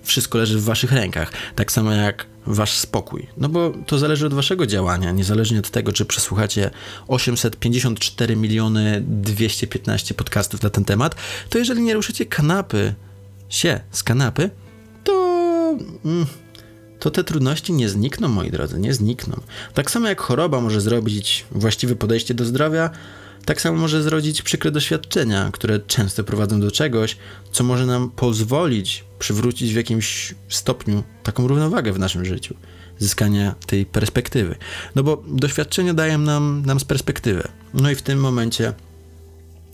wszystko 0.04 0.38
leży 0.38 0.60
w 0.60 0.64
waszych 0.64 0.92
rękach, 0.92 1.32
tak 1.56 1.72
samo 1.72 1.92
jak 1.92 2.26
wasz 2.48 2.74
spokój. 2.74 3.28
No 3.38 3.50
bo 3.50 3.74
to 3.86 3.98
zależy 3.98 4.26
od 4.26 4.34
waszego 4.34 4.66
działania, 4.66 5.12
niezależnie 5.12 5.60
od 5.60 5.70
tego, 5.70 5.92
czy 5.92 6.06
przesłuchacie 6.06 6.72
854 7.08 8.36
miliony 8.36 9.04
215 9.08 10.14
podcastów 10.14 10.64
na 10.64 10.70
ten 10.70 10.86
temat, 10.86 11.16
to 11.50 11.58
jeżeli 11.58 11.82
nie 11.82 11.94
ruszycie 11.94 12.26
kanapy, 12.26 12.94
się 13.50 13.80
z 13.92 14.04
kanapy, 14.04 14.50
to... 15.04 15.78
Mm, 16.06 16.26
to 17.00 17.12
te 17.12 17.24
trudności 17.24 17.74
nie 17.74 17.90
znikną, 17.90 18.28
moi 18.28 18.52
drodzy, 18.52 18.80
nie 18.80 18.94
znikną. 18.94 19.40
Tak 19.74 19.92
samo 19.92 20.08
jak 20.08 20.22
choroba 20.22 20.62
może 20.62 20.82
zrobić 20.82 21.46
właściwe 21.52 21.96
podejście 21.96 22.34
do 22.34 22.46
zdrowia, 22.46 22.90
tak 23.46 23.62
samo 23.62 23.78
może 23.78 24.04
zrodzić 24.04 24.42
przykre 24.42 24.72
doświadczenia, 24.72 25.50
które 25.54 25.80
często 25.80 26.24
prowadzą 26.24 26.60
do 26.60 26.72
czegoś, 26.72 27.18
co 27.52 27.64
może 27.64 27.86
nam 27.86 28.10
pozwolić 28.10 29.04
przywrócić 29.20 29.74
w 29.74 29.76
jakimś 29.76 30.36
stopniu 30.50 31.04
taką 31.24 31.48
równowagę 31.48 31.94
w 31.94 32.00
naszym 32.00 32.26
życiu, 32.26 32.56
zyskania 33.00 33.56
tej 33.66 33.86
perspektywy. 33.86 34.56
No 34.96 35.04
bo 35.04 35.24
doświadczenia 35.28 35.94
dają 35.94 36.18
nam, 36.18 36.64
nam 36.66 36.80
z 36.80 36.84
perspektywę. 36.84 37.48
No 37.74 37.92
i 37.92 37.96
w 37.96 38.02
tym 38.02 38.20
momencie 38.20 38.74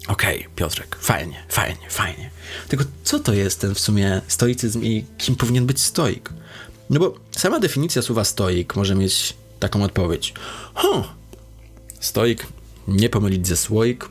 okej, 0.08 0.40
okay, 0.40 0.52
Piotrek, 0.56 0.98
fajnie, 1.02 1.44
fajnie, 1.50 1.90
fajnie. 1.90 2.30
Tylko 2.68 2.86
co 3.04 3.20
to 3.20 3.34
jest 3.34 3.62
ten 3.62 3.76
w 3.76 3.80
sumie 3.80 4.22
stoicyzm 4.28 4.84
i 4.84 5.06
kim 5.18 5.36
powinien 5.36 5.66
być 5.66 5.82
stoik? 5.82 6.30
No 6.90 7.00
bo 7.00 7.16
sama 7.32 7.60
definicja 7.60 8.02
słowa 8.02 8.24
stoik 8.24 8.76
może 8.76 8.96
mieć 8.96 9.34
taką 9.60 9.84
odpowiedź. 9.84 10.34
Huh, 10.74 11.06
stoik 12.00 12.48
nie 12.92 13.10
pomylić 13.10 13.48
ze 13.48 13.58
słoik, 13.58 14.10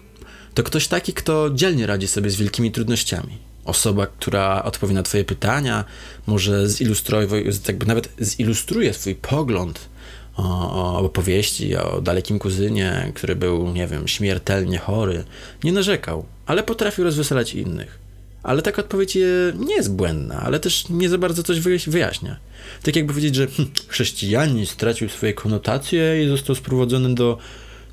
to 0.55 0.63
ktoś 0.63 0.89
taki, 0.89 1.13
kto 1.13 1.51
dzielnie 1.55 1.87
radzi 1.87 2.09
sobie 2.09 2.31
z 2.31 2.37
wielkimi 2.37 2.73
trudnościami. 2.73 3.39
Osoba, 3.65 4.07
która 4.07 4.63
odpowie 4.63 4.95
na 4.95 5.03
Twoje 5.03 5.25
pytania, 5.25 5.85
może 6.27 6.69
zilustruje, 6.69 7.27
jakby 7.67 7.87
nawet 7.87 8.09
zilustruje 8.21 8.95
swój 8.95 9.15
pogląd 9.15 9.89
o, 10.37 10.43
o 10.73 10.99
opowieści 10.99 11.77
o 11.77 12.01
dalekim 12.01 12.39
kuzynie, 12.39 13.13
który 13.15 13.37
był, 13.37 13.73
nie 13.73 13.87
wiem, 13.87 14.09
śmiertelnie 14.09 14.79
chory. 14.79 15.25
Nie 15.65 15.73
narzekał, 15.73 16.27
ale 16.47 16.63
potrafił 16.63 17.05
rozweselać 17.05 17.55
innych. 17.55 17.99
Ale 18.43 18.63
taka 18.63 18.83
odpowiedź 18.83 19.15
nie 19.59 19.75
jest 19.75 19.93
błędna, 19.93 20.41
ale 20.41 20.61
też 20.61 20.89
nie 20.89 21.09
za 21.09 21.19
bardzo 21.19 21.43
coś 21.43 21.61
wyjaśnia. 21.87 22.37
Tak 22.83 22.97
jakby 22.97 23.13
powiedzieć, 23.13 23.35
że 23.35 23.47
hm, 23.47 23.71
chrześcijanin 23.89 24.67
stracił 24.67 25.09
swoje 25.09 25.35
konotacje 25.35 26.25
i 26.25 26.29
został 26.29 26.57
sprowadzony 26.57 27.15
do 27.15 27.39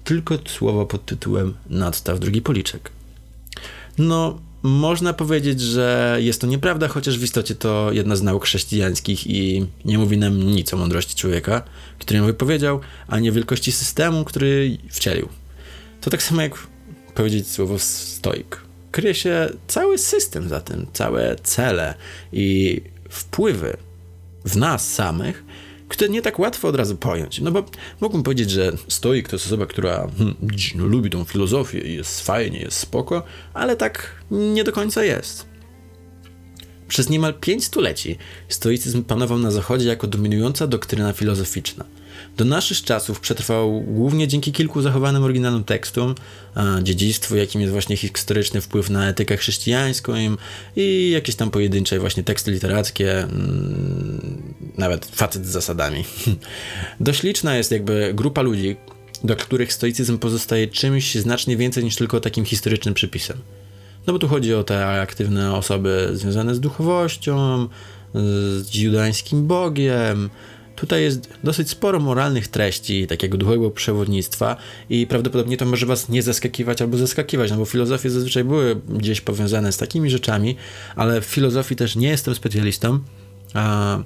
tylko 0.08 0.38
słowo 0.48 0.86
pod 0.86 1.06
tytułem 1.06 1.54
nadstaw 1.70 2.20
drugi 2.20 2.42
policzek. 2.42 2.92
No, 3.98 4.40
można 4.64 5.14
powiedzieć, 5.14 5.62
że 5.62 6.18
jest 6.22 6.42
to 6.42 6.48
nieprawda, 6.48 6.88
chociaż 6.88 7.20
w 7.20 7.24
istocie 7.24 7.56
to 7.56 7.92
jedna 7.92 8.16
z 8.16 8.22
nauk 8.22 8.46
chrześcijańskich 8.46 9.28
i 9.28 9.66
nie 9.86 9.98
mówi 9.98 10.18
nam 10.18 10.44
nic 10.44 10.74
o 10.74 10.78
mądrości 10.78 11.16
człowieka, 11.16 11.62
który 12.00 12.20
ją 12.20 12.26
wypowiedział, 12.26 12.80
ani 13.08 13.30
o 13.30 13.34
wielkości 13.34 13.72
systemu, 13.72 14.26
który 14.26 14.78
wcielił. 14.90 15.30
To 16.02 16.10
tak 16.10 16.24
samo 16.24 16.42
jak 16.42 16.68
powiedzieć 17.14 17.48
słowo 17.48 17.80
stoik. 17.80 18.62
Kryje 18.92 19.16
się 19.16 19.50
cały 19.68 19.98
system 19.98 20.50
za 20.50 20.62
tym, 20.62 20.88
całe 20.94 21.36
cele 21.44 21.94
i 22.34 22.82
wpływy 23.10 23.78
w 24.46 24.56
nas 24.56 24.94
samych, 24.94 25.44
które 25.88 26.10
nie 26.10 26.22
tak 26.22 26.40
łatwo 26.40 26.68
od 26.68 26.76
razu 26.76 26.98
pojąć. 26.98 27.42
No 27.42 27.52
bo 27.52 27.64
mógłbym 28.02 28.24
powiedzieć, 28.24 28.52
że 28.52 28.72
stoik 28.88 29.30
to 29.30 29.36
jest 29.36 29.46
osoba, 29.46 29.66
która 29.66 30.08
hmm, 30.18 30.36
no, 30.76 30.86
lubi 30.86 31.10
tą 31.10 31.24
filozofię 31.24 31.80
i 31.80 31.96
jest 31.96 32.22
fajnie, 32.22 32.60
jest 32.60 32.78
spoko, 32.78 33.24
ale 33.54 33.76
tak 33.76 34.24
nie 34.32 34.64
do 34.64 34.72
końca 34.72 35.04
jest. 35.04 35.46
Przez 36.88 37.10
niemal 37.10 37.34
pięć 37.34 37.66
stuleci 37.66 38.18
stoicyzm 38.48 39.04
panował 39.04 39.40
na 39.40 39.52
Zachodzie 39.52 39.88
jako 39.88 40.08
dominująca 40.08 40.68
doktryna 40.68 41.14
filozoficzna– 41.14 41.86
do 42.38 42.46
naszych 42.46 42.84
czasów 42.84 43.20
przetrwał 43.20 43.82
głównie 43.82 44.28
dzięki 44.28 44.52
kilku 44.52 44.82
zachowanym 44.82 45.24
oryginalnym 45.24 45.64
tekstom, 45.64 46.16
dziedzictwu, 46.84 47.36
jakim 47.36 47.62
jest 47.62 47.74
właśnie 47.74 47.98
historyczny 47.98 48.62
wpływ 48.62 48.90
na 48.90 49.10
etykę 49.10 49.38
chrześcijańską 49.38 50.14
i 50.76 51.10
jakieś 51.10 51.36
tam 51.36 51.52
pojedyncze 51.52 52.00
właśnie 52.00 52.24
teksty 52.24 52.52
literackie, 52.52 53.20
mm, 53.20 54.54
nawet 54.78 55.06
facet 55.06 55.46
z 55.46 55.50
zasadami. 55.50 56.04
Dość 57.00 57.24
liczna 57.24 57.58
jest 57.58 57.72
jakby 57.72 58.12
grupa 58.14 58.42
ludzi, 58.42 58.76
do 59.24 59.36
których 59.36 59.74
stoicyzm 59.74 60.18
pozostaje 60.18 60.68
czymś 60.68 61.16
znacznie 61.16 61.58
więcej 61.58 61.84
niż 61.84 61.96
tylko 61.96 62.20
takim 62.20 62.46
historycznym 62.46 62.94
przypisem. 62.94 63.38
No 64.08 64.14
bo 64.14 64.20
tu 64.20 64.28
chodzi 64.28 64.54
o 64.54 64.64
te 64.64 64.88
aktywne 65.02 65.56
osoby 65.56 66.10
związane 66.14 66.56
z 66.56 66.60
duchowością, 66.60 67.68
z 68.58 68.76
judańskim 68.76 69.48
Bogiem, 69.48 70.30
Tutaj 70.78 71.02
jest 71.02 71.30
dosyć 71.44 71.70
sporo 71.70 72.00
moralnych 72.00 72.48
treści, 72.48 73.08
takiego 73.08 73.38
duchowego 73.38 73.72
przewodnictwa 73.72 74.56
i 74.90 75.08
prawdopodobnie 75.08 75.58
to 75.58 75.66
może 75.66 75.86
was 75.86 76.10
nie 76.10 76.24
zaskakiwać 76.24 76.82
albo 76.82 76.98
zaskakiwać, 76.98 77.52
no 77.52 77.58
bo 77.58 77.66
filozofie 77.66 78.10
zazwyczaj 78.10 78.44
były 78.44 78.76
gdzieś 78.76 79.22
powiązane 79.22 79.72
z 79.72 79.78
takimi 79.78 80.10
rzeczami, 80.10 80.56
ale 80.96 81.22
w 81.22 81.26
filozofii 81.26 81.76
też 81.76 81.96
nie 81.96 82.08
jestem 82.08 82.36
specjalistą. 82.36 83.00
A... 83.54 83.98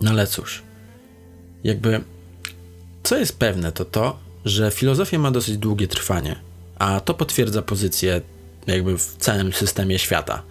No 0.00 0.10
ale 0.10 0.26
cóż, 0.26 0.62
jakby 1.64 2.00
co 3.02 3.16
jest 3.16 3.38
pewne 3.38 3.72
to 3.72 3.84
to, 3.84 4.18
że 4.44 4.70
filozofia 4.70 5.18
ma 5.18 5.30
dosyć 5.30 5.58
długie 5.58 5.88
trwanie, 5.88 6.36
a 6.78 7.00
to 7.00 7.14
potwierdza 7.14 7.62
pozycję 7.62 8.20
jakby 8.66 8.98
w 8.98 9.16
całym 9.18 9.52
systemie 9.52 9.98
świata. 9.98 10.42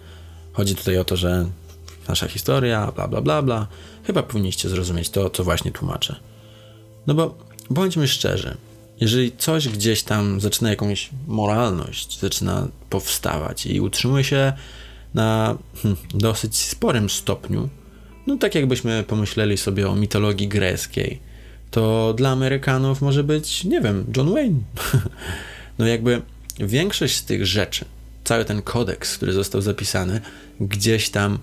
Chodzi 0.52 0.74
tutaj 0.74 0.98
o 0.98 1.04
to, 1.04 1.16
że 1.16 1.46
nasza 2.08 2.28
historia, 2.28 2.92
bla 2.94 3.08
bla 3.08 3.20
bla 3.20 3.42
bla, 3.42 3.66
Chyba 4.06 4.22
powinniście 4.22 4.68
zrozumieć 4.68 5.10
to, 5.10 5.30
co 5.30 5.44
właśnie 5.44 5.72
tłumaczę. 5.72 6.16
No 7.06 7.14
bo 7.14 7.38
bądźmy 7.70 8.08
szczerzy, 8.08 8.56
jeżeli 9.00 9.32
coś 9.38 9.68
gdzieś 9.68 10.02
tam 10.02 10.40
zaczyna 10.40 10.70
jakąś 10.70 11.10
moralność, 11.26 12.20
zaczyna 12.20 12.68
powstawać 12.90 13.66
i 13.66 13.80
utrzymuje 13.80 14.24
się 14.24 14.52
na 15.14 15.58
hm, 15.82 15.96
dosyć 16.14 16.56
sporym 16.56 17.10
stopniu, 17.10 17.68
no 18.26 18.36
tak 18.36 18.54
jakbyśmy 18.54 19.04
pomyśleli 19.08 19.56
sobie 19.56 19.88
o 19.88 19.96
mitologii 19.96 20.48
greckiej, 20.48 21.20
to 21.70 22.14
dla 22.16 22.30
Amerykanów 22.30 23.02
może 23.02 23.24
być, 23.24 23.64
nie 23.64 23.80
wiem, 23.80 24.04
John 24.16 24.34
Wayne. 24.34 24.60
no 25.78 25.86
jakby 25.86 26.22
większość 26.58 27.16
z 27.16 27.24
tych 27.24 27.46
rzeczy, 27.46 27.84
cały 28.24 28.44
ten 28.44 28.62
kodeks, 28.62 29.16
który 29.16 29.32
został 29.32 29.60
zapisany, 29.60 30.20
gdzieś 30.60 31.10
tam 31.10 31.38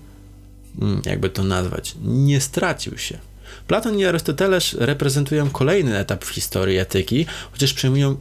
jakby 1.04 1.30
to 1.30 1.44
nazwać, 1.44 1.94
nie 2.04 2.40
stracił 2.40 2.98
się. 2.98 3.18
Platon 3.66 3.98
i 3.98 4.04
Arystoteles 4.04 4.74
reprezentują 4.74 5.50
kolejny 5.50 5.98
etap 5.98 6.24
w 6.24 6.28
historii 6.28 6.78
etyki, 6.78 7.26
chociaż 7.52 7.72
przyjmują 7.72 8.16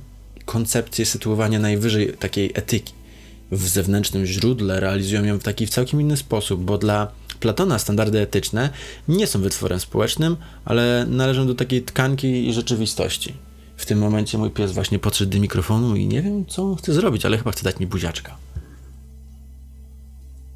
koncepcję 0.45 1.05
sytuowania 1.05 1.59
najwyżej 1.59 2.13
takiej 2.13 2.51
etyki. 2.53 2.93
w 3.51 3.67
zewnętrznym 3.67 4.25
źródle 4.25 4.79
realizują 4.79 5.23
ją 5.23 5.37
w 5.37 5.43
taki 5.43 5.67
całkiem 5.67 6.01
inny 6.01 6.17
sposób, 6.17 6.63
bo 6.63 6.77
dla 6.77 7.11
Platona 7.39 7.79
standardy 7.79 8.19
etyczne 8.19 8.69
nie 9.07 9.27
są 9.27 9.41
wytworem 9.41 9.79
społecznym, 9.79 10.37
ale 10.65 11.05
należą 11.09 11.47
do 11.47 11.55
takiej 11.55 11.81
tkanki 11.81 12.47
i 12.47 12.53
rzeczywistości. 12.53 13.33
W 13.77 13.85
tym 13.85 13.99
momencie 13.99 14.37
mój 14.37 14.51
pies 14.51 14.71
właśnie 14.71 14.99
podszedł 14.99 15.31
do 15.31 15.39
mikrofonu 15.39 15.95
i 15.95 16.07
nie 16.07 16.21
wiem, 16.21 16.45
co 16.45 16.75
chce 16.75 16.93
zrobić, 16.93 17.25
ale 17.25 17.37
chyba 17.37 17.51
chce 17.51 17.63
dać 17.63 17.79
mi 17.79 17.87
buziaczka. 17.87 18.37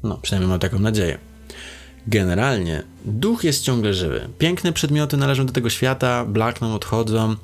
No, 0.02 0.18
przynajmniej 0.22 0.50
mam 0.50 0.60
taką 0.60 0.78
nadzieję. 0.78 1.18
Generalnie 2.08 2.82
duch 3.04 3.44
jest 3.44 3.64
ciągle 3.64 3.94
żywy. 3.94 4.28
Piękne 4.38 4.72
przedmioty 4.72 5.16
należą 5.16 5.46
do 5.46 5.52
tego 5.52 5.70
świata, 5.70 6.24
blakną, 6.24 6.74
odchodzą, 6.74 7.36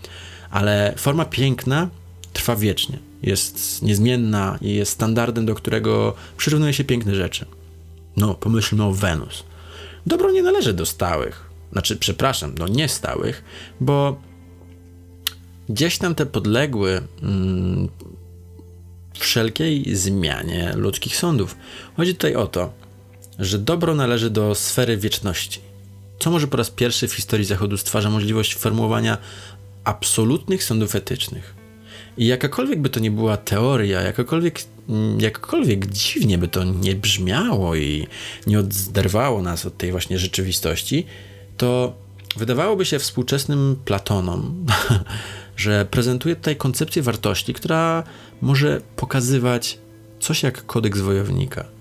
ale 0.50 0.94
forma 0.97 1.25
piękna 1.25 1.88
trwa 2.33 2.56
wiecznie. 2.56 2.99
Jest 3.23 3.83
niezmienna 3.83 4.59
i 4.61 4.75
jest 4.75 4.92
standardem, 4.92 5.47
do 5.47 5.54
którego 5.54 6.14
przyrównuje 6.37 6.73
się 6.73 6.85
piękne 6.85 7.14
rzeczy. 7.14 7.47
No, 8.16 8.35
pomyślmy 8.35 8.85
o 8.85 8.92
Wenus. 8.92 9.44
Dobro 10.06 10.30
nie 10.30 10.42
należy 10.42 10.73
do 10.73 10.87
stałych. 10.87 11.50
Znaczy, 11.73 11.97
przepraszam, 11.97 12.54
do 12.54 12.68
niestałych, 12.68 13.44
bo 13.80 14.21
gdzieś 15.68 15.99
tam 15.99 16.14
te 16.14 16.26
podległy 16.26 17.02
mm, 17.23 17.88
wszelkiej 19.14 19.97
zmianie 19.97 20.73
ludzkich 20.76 21.16
sądów. 21.16 21.56
Chodzi 21.97 22.14
tutaj 22.14 22.35
o 22.35 22.47
to, 22.47 22.84
że 23.38 23.59
dobro 23.59 23.95
należy 23.95 24.31
do 24.31 24.55
sfery 24.55 24.97
wieczności. 24.97 25.61
Co 26.19 26.31
może 26.31 26.47
po 26.47 26.57
raz 26.57 26.71
pierwszy 26.71 27.09
w 27.09 27.12
historii 27.12 27.47
Zachodu 27.47 27.76
stwarza 27.76 28.11
możliwość 28.11 28.55
formułowania 28.55 29.19
absolutnych 29.85 30.64
sądów 30.64 30.95
etycznych. 30.95 31.55
I 32.17 32.26
jakakolwiek 32.26 32.81
by 32.81 32.91
to 32.91 33.00
nie 33.00 33.11
była 33.11 33.37
teoria, 33.37 34.03
jakakolwiek, 34.03 34.61
mm, 34.88 35.21
jakkolwiek 35.21 35.87
dziwnie 35.87 36.38
by 36.38 36.49
to 36.49 36.64
nie 36.64 36.95
brzmiało 36.95 37.76
i 37.76 38.07
nie 38.47 38.59
oderwało 38.59 39.43
nas 39.43 39.67
od 39.67 39.79
tej 39.79 39.91
właśnie 39.91 40.19
rzeczywistości, 40.19 41.07
to 41.57 41.97
wydawałoby 42.37 42.85
się 42.85 42.99
współczesnym 42.99 43.76
Platonom, 43.85 44.67
że 45.57 45.87
prezentuje 45.91 46.37
tutaj 46.37 46.57
koncepcję 46.57 47.03
wartości, 47.03 47.55
która 47.55 48.03
może 48.41 48.81
pokazywać 48.97 49.79
coś 50.21 50.43
jak 50.43 50.67
kodeks 50.67 51.00
wojownika. 51.00 51.74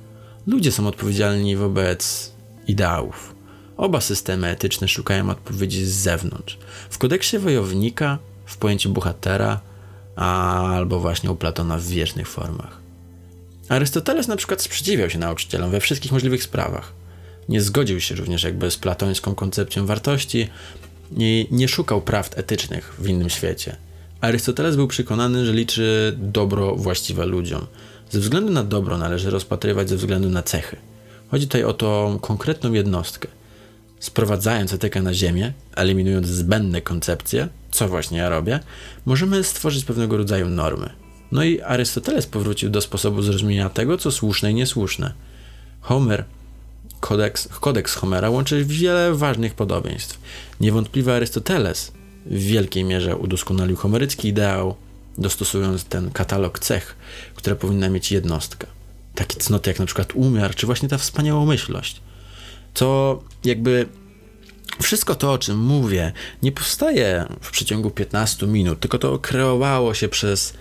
Ludzie 0.48 0.72
są 0.72 0.88
odpowiedzialni 0.88 1.56
wobec 1.56 2.32
ideałów. 2.68 3.36
Oba 3.78 4.02
systemy 4.02 4.48
etyczne 4.48 4.88
szukają 4.88 5.30
odpowiedzi 5.30 5.86
z 5.86 5.92
zewnątrz. 5.92 6.58
W 6.90 6.98
kodeksie 6.98 7.40
wojownika, 7.40 8.18
w 8.46 8.58
pojęciu 8.58 8.90
bohatera, 8.90 9.60
albo 10.16 11.00
właśnie 11.00 11.32
u 11.32 11.36
Platona 11.36 11.78
w 11.78 11.86
wiecznych 11.86 12.28
formach. 12.28 12.80
Arystoteles 13.70 14.28
na 14.28 14.36
przykład 14.36 14.62
sprzeciwiał 14.62 15.10
się 15.10 15.20
nauczycielom 15.20 15.72
we 15.72 15.80
wszystkich 15.80 16.12
możliwych 16.12 16.44
sprawach. 16.44 16.94
Nie 17.50 17.62
zgodził 17.62 18.02
się 18.02 18.16
również 18.16 18.44
jakby 18.44 18.72
z 18.72 18.78
platońską 18.78 19.36
koncepcją 19.36 19.86
wartości 19.86 20.50
i 21.18 21.48
nie 21.52 21.68
szukał 21.68 22.02
prawd 22.02 22.38
etycznych 22.38 22.96
w 23.00 23.08
innym 23.08 23.30
świecie. 23.30 23.76
Arystoteles 24.22 24.76
był 24.76 24.88
przekonany, 24.88 25.46
że 25.46 25.54
liczy 25.54 26.16
dobro 26.18 26.76
właściwe 26.76 27.26
ludziom. 27.26 27.66
Ze 28.14 28.20
względu 28.20 28.52
na 28.52 28.64
dobro 28.64 28.98
należy 28.98 29.30
rozpatrywać 29.30 29.90
ze 29.90 29.98
względu 29.98 30.30
na 30.30 30.44
cechy. 30.44 30.78
Chodzi 31.32 31.48
tutaj 31.48 31.64
o 31.64 31.74
tą 31.74 32.20
konkretną 32.22 32.74
jednostkę. 32.74 33.28
Sprowadzając 34.00 34.74
etykę 34.74 35.02
na 35.02 35.14
ziemię, 35.14 35.54
eliminując 35.76 36.28
zbędne 36.28 36.82
koncepcje, 36.82 37.48
co 37.72 37.88
właśnie 37.88 38.18
ja 38.18 38.30
robię, 38.30 38.60
możemy 39.06 39.44
stworzyć 39.44 39.86
pewnego 39.86 40.18
rodzaju 40.18 40.50
normy. 40.50 40.90
No 41.32 41.44
i 41.44 41.62
Arystoteles 41.62 42.26
powrócił 42.26 42.70
do 42.70 42.82
sposobu 42.82 43.22
zrozumienia 43.22 43.70
tego, 43.70 43.98
co 43.98 44.12
słuszne 44.12 44.52
i 44.52 44.56
niesłuszne. 44.56 45.14
Homer, 45.82 46.26
kodeks, 47.00 47.48
kodeks 47.48 47.96
Homera 47.96 48.30
łączy 48.30 48.66
wiele 48.66 49.14
ważnych 49.14 49.54
podobieństw. 49.54 50.20
Niewątpliwie 50.60 51.16
Arystoteles 51.16 51.92
w 52.26 52.40
wielkiej 52.40 52.84
mierze 52.84 53.16
udoskonalił 53.16 53.76
homerycki 53.76 54.28
ideał, 54.28 54.76
dostosując 55.18 55.84
ten 55.84 56.12
katalog 56.12 56.60
cech, 56.60 56.96
które 57.36 57.56
powinna 57.56 57.90
mieć 57.90 58.12
jednostka. 58.12 58.68
Takie 59.16 59.40
cnoty 59.40 59.70
jak 59.70 59.80
na 59.80 59.86
przykład 59.86 60.16
umiar, 60.16 60.56
czy 60.56 60.66
właśnie 60.66 60.90
ta 60.90 60.98
wspaniałomyślność. 60.98 62.02
Co 62.74 63.20
jakby 63.44 63.88
wszystko 64.82 65.16
to, 65.16 65.34
o 65.34 65.38
czym 65.38 65.58
mówię, 65.58 66.12
nie 66.44 66.52
powstaje 66.52 67.26
w 67.42 67.52
przeciągu 67.52 67.92
15 67.92 68.48
minut, 68.48 68.80
tylko 68.80 69.00
to 69.00 69.20
kreowało 69.20 69.94
się 69.94 70.10
przez 70.10 70.54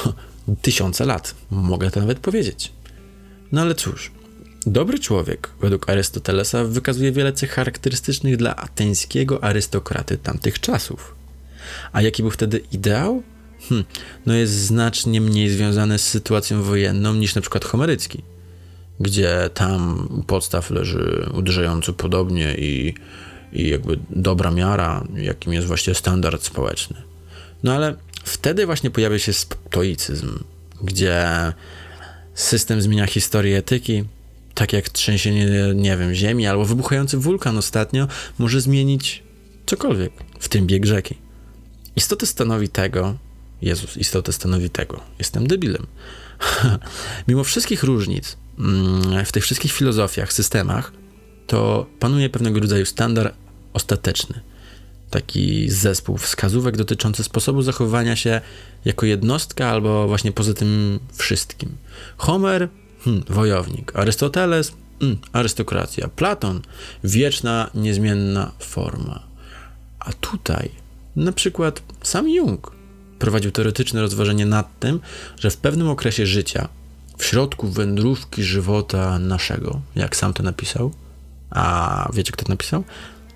tysiące 0.62 1.04
lat. 1.04 1.34
Mogę 1.50 1.90
to 1.90 2.00
nawet 2.00 2.18
powiedzieć. 2.18 2.72
No 3.52 3.60
ale 3.60 3.74
cóż, 3.74 4.10
dobry 4.66 4.98
człowiek, 4.98 5.50
według 5.60 5.90
Arystotelesa, 5.90 6.64
wykazuje 6.64 7.12
wiele 7.12 7.32
cech 7.32 7.50
charakterystycznych 7.50 8.36
dla 8.36 8.56
ateńskiego 8.56 9.44
arystokraty 9.44 10.18
tamtych 10.18 10.60
czasów. 10.60 11.14
A 11.92 12.02
jaki 12.02 12.22
był 12.22 12.30
wtedy 12.30 12.62
ideał? 12.72 13.22
Hm, 13.68 13.84
no 14.26 14.34
jest 14.34 14.52
znacznie 14.52 15.20
mniej 15.20 15.48
związany 15.50 15.98
z 15.98 16.08
sytuacją 16.08 16.62
wojenną 16.62 17.14
niż 17.14 17.34
na 17.34 17.40
przykład 17.40 17.64
homerycki, 17.64 18.22
gdzie 19.00 19.50
tam 19.54 20.08
u 20.20 20.22
podstaw 20.22 20.70
leży 20.70 21.30
uderzająco 21.34 21.92
podobnie 21.92 22.54
i 22.54 22.94
i 23.52 23.68
jakby 23.68 23.98
dobra 24.10 24.50
miara, 24.50 25.04
jakim 25.16 25.52
jest 25.52 25.66
właśnie 25.66 25.94
standard 25.94 26.42
społeczny. 26.42 26.96
No 27.62 27.74
ale 27.74 27.94
wtedy 28.24 28.66
właśnie 28.66 28.90
pojawia 28.90 29.18
się 29.18 29.32
stoicyzm, 29.32 30.38
gdzie 30.82 31.26
system 32.34 32.82
zmienia 32.82 33.06
historię 33.06 33.58
etyki, 33.58 34.04
tak 34.54 34.72
jak 34.72 34.88
trzęsienie, 34.88 35.48
nie 35.74 35.96
wiem, 35.96 36.14
ziemi 36.14 36.46
albo 36.46 36.64
wybuchający 36.64 37.18
wulkan 37.18 37.58
ostatnio 37.58 38.08
może 38.38 38.60
zmienić 38.60 39.22
cokolwiek, 39.66 40.12
w 40.38 40.48
tym 40.48 40.66
bieg 40.66 40.86
rzeki. 40.86 41.14
Istotę 41.96 42.26
stanowi 42.26 42.68
tego, 42.68 43.14
Jezus, 43.62 43.96
istotę 43.96 44.32
stanowi 44.32 44.70
tego, 44.70 45.00
jestem 45.18 45.46
debilem. 45.46 45.86
Mimo 47.28 47.44
wszystkich 47.44 47.82
różnic 47.82 48.36
mm, 48.58 49.24
w 49.24 49.32
tych 49.32 49.44
wszystkich 49.44 49.72
filozofiach, 49.72 50.32
systemach, 50.32 50.92
to 51.46 51.86
panuje 51.98 52.30
pewnego 52.30 52.60
rodzaju 52.60 52.86
standard 52.86 53.34
ostateczny. 53.72 54.40
Taki 55.10 55.70
zespół 55.70 56.16
wskazówek 56.16 56.76
dotyczący 56.76 57.24
sposobu 57.24 57.62
zachowania 57.62 58.16
się 58.16 58.40
jako 58.84 59.06
jednostka 59.06 59.68
albo 59.68 60.08
właśnie 60.08 60.32
poza 60.32 60.54
tym 60.54 61.00
wszystkim. 61.12 61.76
Homer, 62.16 62.68
hmm, 63.04 63.24
wojownik. 63.28 63.96
Arystoteles, 63.96 64.72
hmm, 65.00 65.18
arystokracja. 65.32 66.08
Platon, 66.08 66.62
wieczna, 67.04 67.70
niezmienna 67.74 68.52
forma. 68.58 69.22
A 69.98 70.12
tutaj, 70.12 70.70
na 71.16 71.32
przykład, 71.32 71.82
sam 72.02 72.28
Jung 72.28 72.75
prowadził 73.18 73.50
teoretyczne 73.50 74.00
rozważenie 74.00 74.46
nad 74.46 74.78
tym, 74.78 75.00
że 75.38 75.50
w 75.50 75.56
pewnym 75.56 75.88
okresie 75.88 76.26
życia, 76.26 76.68
w 77.18 77.24
środku 77.24 77.68
wędrówki 77.68 78.42
żywota 78.42 79.18
naszego, 79.18 79.80
jak 79.96 80.16
sam 80.16 80.32
to 80.32 80.42
napisał, 80.42 80.92
a 81.50 82.08
wiecie, 82.14 82.32
kto 82.32 82.44
to 82.44 82.52
napisał? 82.52 82.84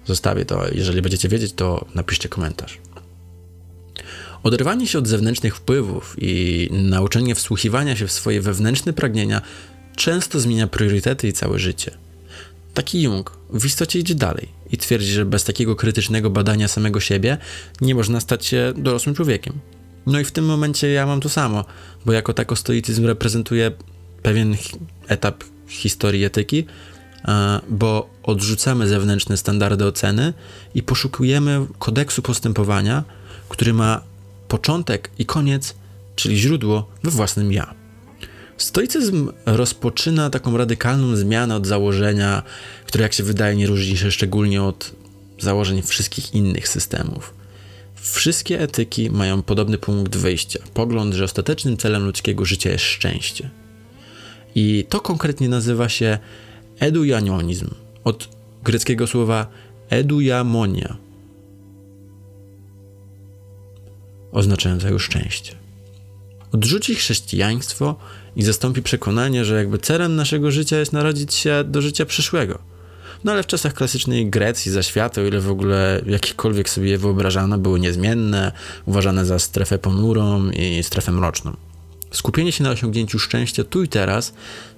Zostawię 0.06 0.44
to. 0.44 0.62
Jeżeli 0.72 1.02
będziecie 1.02 1.28
wiedzieć, 1.28 1.52
to 1.52 1.86
napiszcie 1.94 2.28
komentarz. 2.28 2.78
Oderwanie 4.42 4.86
się 4.86 4.98
od 4.98 5.08
zewnętrznych 5.08 5.56
wpływów 5.56 6.16
i 6.18 6.68
nauczenie 6.72 7.34
wsłuchiwania 7.34 7.96
się 7.96 8.06
w 8.06 8.12
swoje 8.12 8.40
wewnętrzne 8.40 8.92
pragnienia 8.92 9.42
często 9.96 10.40
zmienia 10.40 10.66
priorytety 10.66 11.28
i 11.28 11.32
całe 11.32 11.58
życie. 11.58 11.90
Taki 12.74 13.02
Jung 13.02 13.30
w 13.50 13.66
istocie 13.66 13.98
idzie 13.98 14.14
dalej 14.14 14.48
i 14.72 14.78
twierdzi, 14.78 15.12
że 15.12 15.24
bez 15.24 15.44
takiego 15.44 15.76
krytycznego 15.76 16.30
badania 16.30 16.68
samego 16.68 17.00
siebie 17.00 17.38
nie 17.80 17.94
można 17.94 18.20
stać 18.20 18.46
się 18.46 18.72
dorosłym 18.76 19.14
człowiekiem. 19.14 19.58
No 20.06 20.20
i 20.20 20.24
w 20.24 20.32
tym 20.32 20.44
momencie 20.44 20.88
ja 20.88 21.06
mam 21.06 21.20
to 21.20 21.28
samo, 21.28 21.64
bo 22.06 22.12
jako 22.12 22.32
tako 22.32 22.56
stoicyzm 22.56 23.06
reprezentuje 23.06 23.72
pewien 24.22 24.56
etap 25.08 25.44
historii 25.68 26.24
etyki, 26.24 26.66
bo 27.68 28.10
odrzucamy 28.22 28.88
zewnętrzne 28.88 29.36
standardy 29.36 29.84
oceny 29.84 30.32
i 30.74 30.82
poszukujemy 30.82 31.66
kodeksu 31.78 32.22
postępowania, 32.22 33.04
który 33.48 33.72
ma 33.72 34.00
początek 34.48 35.10
i 35.18 35.26
koniec, 35.26 35.74
czyli 36.16 36.36
źródło 36.38 36.88
we 37.02 37.10
własnym 37.10 37.52
ja. 37.52 37.79
Stoicyzm 38.60 39.30
rozpoczyna 39.46 40.30
taką 40.30 40.56
radykalną 40.56 41.16
zmianę 41.16 41.56
od 41.56 41.66
założenia, 41.66 42.42
które, 42.86 43.02
jak 43.02 43.12
się 43.12 43.22
wydaje, 43.22 43.56
nie 43.56 43.66
różni 43.66 43.96
się 43.96 44.10
szczególnie 44.10 44.62
od 44.62 44.92
założeń 45.38 45.82
wszystkich 45.82 46.34
innych 46.34 46.68
systemów. 46.68 47.34
Wszystkie 47.94 48.60
etyki 48.60 49.10
mają 49.10 49.42
podobny 49.42 49.78
punkt 49.78 50.16
wyjścia 50.16 50.58
pogląd, 50.74 51.14
że 51.14 51.24
ostatecznym 51.24 51.76
celem 51.76 52.04
ludzkiego 52.04 52.44
życia 52.44 52.70
jest 52.70 52.84
szczęście. 52.84 53.50
I 54.54 54.86
to 54.88 55.00
konkretnie 55.00 55.48
nazywa 55.48 55.88
się 55.88 56.18
edujanionizm 56.78 57.70
od 58.04 58.28
greckiego 58.62 59.06
słowa 59.06 59.46
edujamonia, 59.90 60.96
oznaczającego 64.32 64.98
szczęście. 64.98 65.69
Odrzuci 66.52 66.94
chrześcijaństwo 66.94 67.96
i 68.36 68.42
zastąpi 68.42 68.82
przekonanie, 68.82 69.44
że 69.44 69.54
jakby 69.54 69.78
celem 69.78 70.16
naszego 70.16 70.50
życia 70.50 70.78
jest 70.78 70.92
narodzić 70.92 71.34
się 71.34 71.64
do 71.64 71.82
życia 71.82 72.06
przyszłego. 72.06 72.58
No 73.24 73.32
ale 73.32 73.42
w 73.42 73.46
czasach 73.46 73.74
klasycznej 73.74 74.30
Grecji 74.30 74.72
za 74.72 74.82
świata, 74.82 75.20
o 75.20 75.24
ile 75.24 75.40
w 75.40 75.50
ogóle 75.50 76.02
jakiekolwiek 76.06 76.68
sobie 76.68 76.90
je 76.90 76.98
wyobrażano, 76.98 77.58
były 77.58 77.80
niezmienne, 77.80 78.52
uważane 78.86 79.26
za 79.26 79.38
strefę 79.38 79.78
ponurą 79.78 80.50
i 80.50 80.82
strefę 80.82 81.12
mroczną. 81.12 81.56
Skupienie 82.10 82.52
się 82.52 82.64
na 82.64 82.70
osiągnięciu 82.70 83.18
szczęścia 83.18 83.64
tu 83.64 83.82
i 83.82 83.88
teraz 83.88 84.32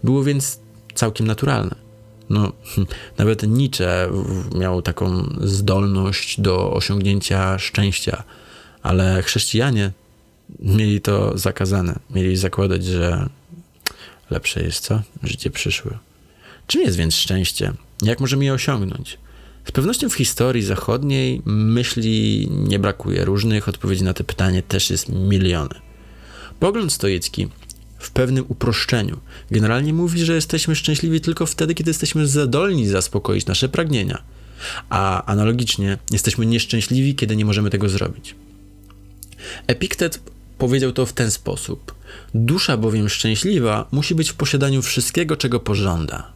było 0.04 0.24
więc 0.24 0.58
całkiem 0.94 1.26
naturalne. 1.26 1.74
No, 2.30 2.52
nawet 3.18 3.42
Nietzsche 3.42 4.08
miał 4.54 4.82
taką 4.82 5.35
zdolność 5.40 6.40
do 6.40 6.72
osiągnięcia 6.72 7.58
szczęścia, 7.58 8.22
ale 8.82 9.22
chrześcijanie 9.22 9.92
mieli 10.61 11.01
to 11.01 11.38
zakazane. 11.38 11.99
Mieli 12.11 12.37
zakładać, 12.37 12.85
że 12.85 13.29
lepsze 14.31 14.62
jest 14.62 14.85
co? 14.85 15.03
Życie 15.23 15.51
przyszłe. 15.51 15.99
Czym 16.67 16.83
jest 16.83 16.97
więc 16.97 17.15
szczęście? 17.15 17.73
Jak 18.03 18.21
możemy 18.21 18.45
je 18.45 18.53
osiągnąć? 18.53 19.19
Z 19.65 19.73
pewnością 19.73 20.09
w 20.09 20.15
historii 20.15 20.62
zachodniej 20.62 21.43
myśli 21.47 22.49
nie 22.51 22.79
brakuje. 22.79 23.25
Różnych 23.25 23.69
odpowiedzi 23.69 24.05
na 24.05 24.15
te 24.15 24.25
pytanie 24.25 24.62
też 24.62 24.91
jest 24.91 25.09
miliony. 25.09 25.75
Pogląd 26.61 26.93
stoicki 26.93 27.49
w 27.99 28.11
pewnym 28.11 28.45
uproszczeniu 28.49 29.21
generalnie 29.51 29.93
mówi, 29.93 30.25
że 30.25 30.35
jesteśmy 30.35 30.77
szczęśliwi 30.77 31.21
tylko 31.21 31.47
wtedy, 31.47 31.75
kiedy 31.75 31.91
jesteśmy 31.91 32.27
zadolni 32.27 32.87
zaspokoić 32.87 33.47
nasze 33.47 33.69
pragnienia, 33.69 34.23
a 34.91 35.25
analogicznie 35.25 35.99
jesteśmy 36.11 36.47
nieszczęśliwi, 36.47 37.15
kiedy 37.15 37.37
nie 37.37 37.45
możemy 37.45 37.71
tego 37.71 37.88
zrobić. 37.88 38.35
Epiktet 39.67 40.21
powiedział 40.59 40.93
to 40.93 41.07
w 41.07 41.12
ten 41.12 41.31
sposób: 41.31 41.95
Dusza 42.35 42.77
bowiem 42.77 43.09
szczęśliwa 43.09 43.88
musi 43.93 44.15
być 44.15 44.31
w 44.31 44.35
posiadaniu 44.35 44.83
wszystkiego, 44.83 45.37
czego 45.37 45.61
pożąda. 45.61 46.33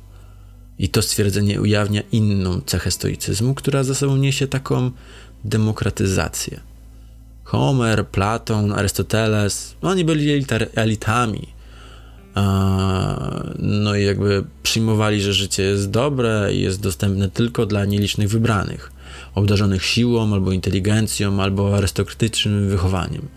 I 0.79 0.89
to 0.89 1.03
stwierdzenie 1.03 1.61
ujawnia 1.61 2.03
inną 2.13 2.61
cechę 2.61 2.91
stoicyzmu, 2.91 3.55
która 3.55 3.85
za 3.85 3.95
sobą 3.95 4.17
niesie 4.17 4.47
taką 4.47 4.91
demokratyzację. 5.45 6.61
Homer, 7.45 8.07
Platon, 8.07 8.73
Arystoteles, 8.73 9.75
oni 9.83 10.05
byli 10.05 10.45
elitami. 10.75 11.47
No 13.59 13.97
i 13.97 14.05
jakby 14.05 14.45
przyjmowali, 14.63 15.23
że 15.23 15.33
życie 15.35 15.63
jest 15.63 15.91
dobre 15.91 16.51
i 16.55 16.61
jest 16.61 16.81
dostępne 16.81 17.31
tylko 17.31 17.67
dla 17.67 17.85
nielicznych 17.85 18.29
wybranych, 18.29 18.93
obdarzonych 19.35 19.85
siłą 19.85 20.35
albo 20.35 20.53
inteligencją, 20.53 21.43
albo 21.43 21.77
arystokratycznym 21.77 22.69
wychowaniem. 22.69 23.29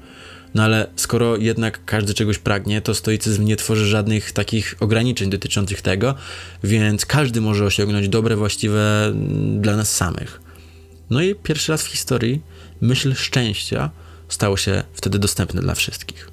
No 0.53 0.63
ale 0.63 0.87
skoro 0.95 1.37
jednak 1.37 1.85
każdy 1.85 2.13
czegoś 2.13 2.37
pragnie, 2.37 2.81
to 2.81 2.95
stoicyzm 2.95 3.45
nie 3.45 3.55
tworzy 3.55 3.85
żadnych 3.85 4.31
takich 4.31 4.75
ograniczeń 4.79 5.29
dotyczących 5.29 5.81
tego, 5.81 6.15
więc 6.63 7.05
każdy 7.05 7.41
może 7.41 7.65
osiągnąć 7.65 8.09
dobre, 8.09 8.35
właściwe 8.35 9.13
dla 9.59 9.75
nas 9.75 9.95
samych. 9.95 10.41
No 11.09 11.21
i 11.21 11.35
pierwszy 11.35 11.71
raz 11.71 11.83
w 11.83 11.87
historii 11.87 12.41
myśl 12.81 13.15
szczęścia 13.15 13.89
stało 14.29 14.57
się 14.57 14.83
wtedy 14.93 15.19
dostępne 15.19 15.61
dla 15.61 15.75
wszystkich. 15.75 16.29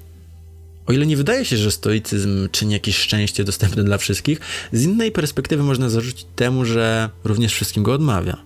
O 0.85 0.93
ile 0.93 1.05
nie 1.05 1.17
wydaje 1.17 1.45
się, 1.45 1.57
że 1.57 1.71
stoicyzm 1.71 2.49
czyni 2.51 2.73
jakieś 2.73 2.97
szczęście 2.97 3.43
dostępne 3.43 3.83
dla 3.83 3.97
wszystkich, 3.97 4.39
z 4.71 4.83
innej 4.83 5.11
perspektywy 5.11 5.63
można 5.63 5.89
zarzucić 5.89 6.25
temu, 6.35 6.65
że 6.65 7.09
również 7.23 7.53
wszystkim 7.53 7.83
go 7.83 7.93
odmawia. 7.93 8.37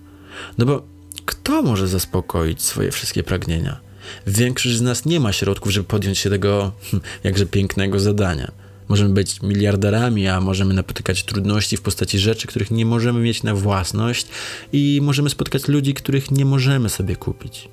No 0.58 0.66
bo 0.66 0.86
kto 1.24 1.62
może 1.62 1.88
zaspokoić 1.88 2.62
swoje 2.62 2.90
wszystkie 2.90 3.22
pragnienia? 3.22 3.91
Większość 4.26 4.76
z 4.76 4.80
nas 4.80 5.04
nie 5.04 5.20
ma 5.20 5.32
środków, 5.32 5.72
żeby 5.72 5.88
podjąć 5.88 6.18
się 6.18 6.30
tego 6.30 6.72
hm, 6.90 7.02
jakże 7.24 7.46
pięknego 7.46 8.00
zadania. 8.00 8.52
Możemy 8.88 9.14
być 9.14 9.42
miliarderami, 9.42 10.28
a 10.28 10.40
możemy 10.40 10.74
napotykać 10.74 11.24
trudności 11.24 11.76
w 11.76 11.82
postaci 11.82 12.18
rzeczy, 12.18 12.46
których 12.46 12.70
nie 12.70 12.86
możemy 12.86 13.20
mieć 13.20 13.42
na 13.42 13.54
własność 13.54 14.26
i 14.72 15.00
możemy 15.02 15.30
spotkać 15.30 15.68
ludzi, 15.68 15.94
których 15.94 16.30
nie 16.30 16.44
możemy 16.44 16.88
sobie 16.88 17.16
kupić. 17.16 17.68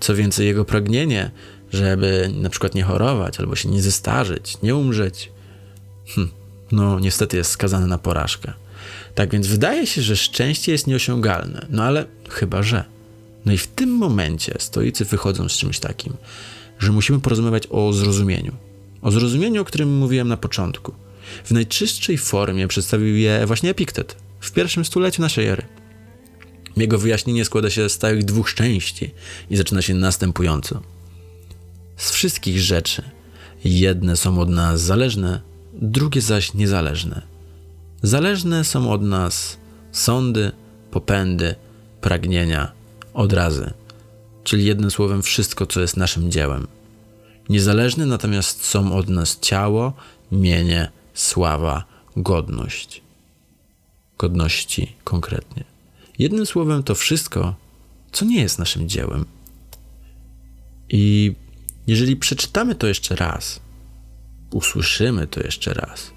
Co 0.00 0.14
więcej, 0.14 0.46
jego 0.46 0.64
pragnienie, 0.64 1.30
żeby 1.72 2.30
na 2.34 2.50
przykład 2.50 2.74
nie 2.74 2.82
chorować 2.82 3.40
albo 3.40 3.56
się 3.56 3.68
nie 3.68 3.82
zestarzyć, 3.82 4.62
nie 4.62 4.76
umrzeć, 4.76 5.32
hm, 6.14 6.30
no 6.72 7.00
niestety 7.00 7.36
jest 7.36 7.50
skazane 7.50 7.86
na 7.86 7.98
porażkę. 7.98 8.52
Tak 9.14 9.30
więc 9.30 9.46
wydaje 9.46 9.86
się, 9.86 10.02
że 10.02 10.16
szczęście 10.16 10.72
jest 10.72 10.86
nieosiągalne, 10.86 11.66
no 11.70 11.82
ale 11.82 12.04
chyba 12.30 12.62
że. 12.62 12.93
No 13.44 13.52
i 13.52 13.58
w 13.58 13.66
tym 13.66 13.90
momencie 13.90 14.54
stoicy 14.58 15.04
wychodzą 15.04 15.48
z 15.48 15.52
czymś 15.52 15.78
takim, 15.78 16.12
że 16.78 16.92
musimy 16.92 17.20
porozmawiać 17.20 17.66
o 17.70 17.92
zrozumieniu. 17.92 18.52
O 19.02 19.10
zrozumieniu, 19.10 19.62
o 19.62 19.64
którym 19.64 19.96
mówiłem 19.96 20.28
na 20.28 20.36
początku. 20.36 20.94
W 21.44 21.50
najczystszej 21.50 22.18
formie 22.18 22.68
przedstawił 22.68 23.16
je 23.16 23.46
właśnie 23.46 23.70
Epiktet 23.70 24.16
w 24.40 24.52
pierwszym 24.52 24.84
stuleciu 24.84 25.22
naszej 25.22 25.46
ery. 25.46 25.62
Jego 26.76 26.98
wyjaśnienie 26.98 27.44
składa 27.44 27.70
się 27.70 27.88
z 27.88 27.98
tych 27.98 28.24
dwóch 28.24 28.54
części 28.54 29.10
i 29.50 29.56
zaczyna 29.56 29.82
się 29.82 29.94
następująco. 29.94 30.82
Z 31.96 32.10
wszystkich 32.10 32.60
rzeczy 32.60 33.02
jedne 33.64 34.16
są 34.16 34.40
od 34.40 34.48
nas 34.48 34.80
zależne, 34.80 35.40
drugie 35.72 36.20
zaś 36.20 36.54
niezależne. 36.54 37.22
Zależne 38.02 38.64
są 38.64 38.90
od 38.90 39.02
nas 39.02 39.56
sądy, 39.92 40.52
popędy, 40.90 41.54
pragnienia, 42.00 42.72
odrazy, 43.14 43.72
czyli 44.44 44.64
jednym 44.64 44.90
słowem 44.90 45.22
wszystko, 45.22 45.66
co 45.66 45.80
jest 45.80 45.96
naszym 45.96 46.30
dziełem. 46.30 46.66
Niezależne 47.48 48.06
natomiast 48.06 48.64
są 48.64 48.96
od 48.96 49.08
nas 49.08 49.38
ciało, 49.40 49.92
mienie, 50.32 50.90
sława, 51.14 51.84
godność. 52.16 53.02
Godności 54.18 54.96
konkretnie. 55.04 55.64
Jednym 56.18 56.46
słowem 56.46 56.82
to 56.82 56.94
wszystko, 56.94 57.54
co 58.12 58.24
nie 58.24 58.40
jest 58.40 58.58
naszym 58.58 58.88
dziełem. 58.88 59.24
I 60.88 61.32
jeżeli 61.86 62.16
przeczytamy 62.16 62.74
to 62.74 62.86
jeszcze 62.86 63.16
raz, 63.16 63.60
usłyszymy 64.50 65.26
to 65.26 65.40
jeszcze 65.40 65.74
raz, 65.74 66.10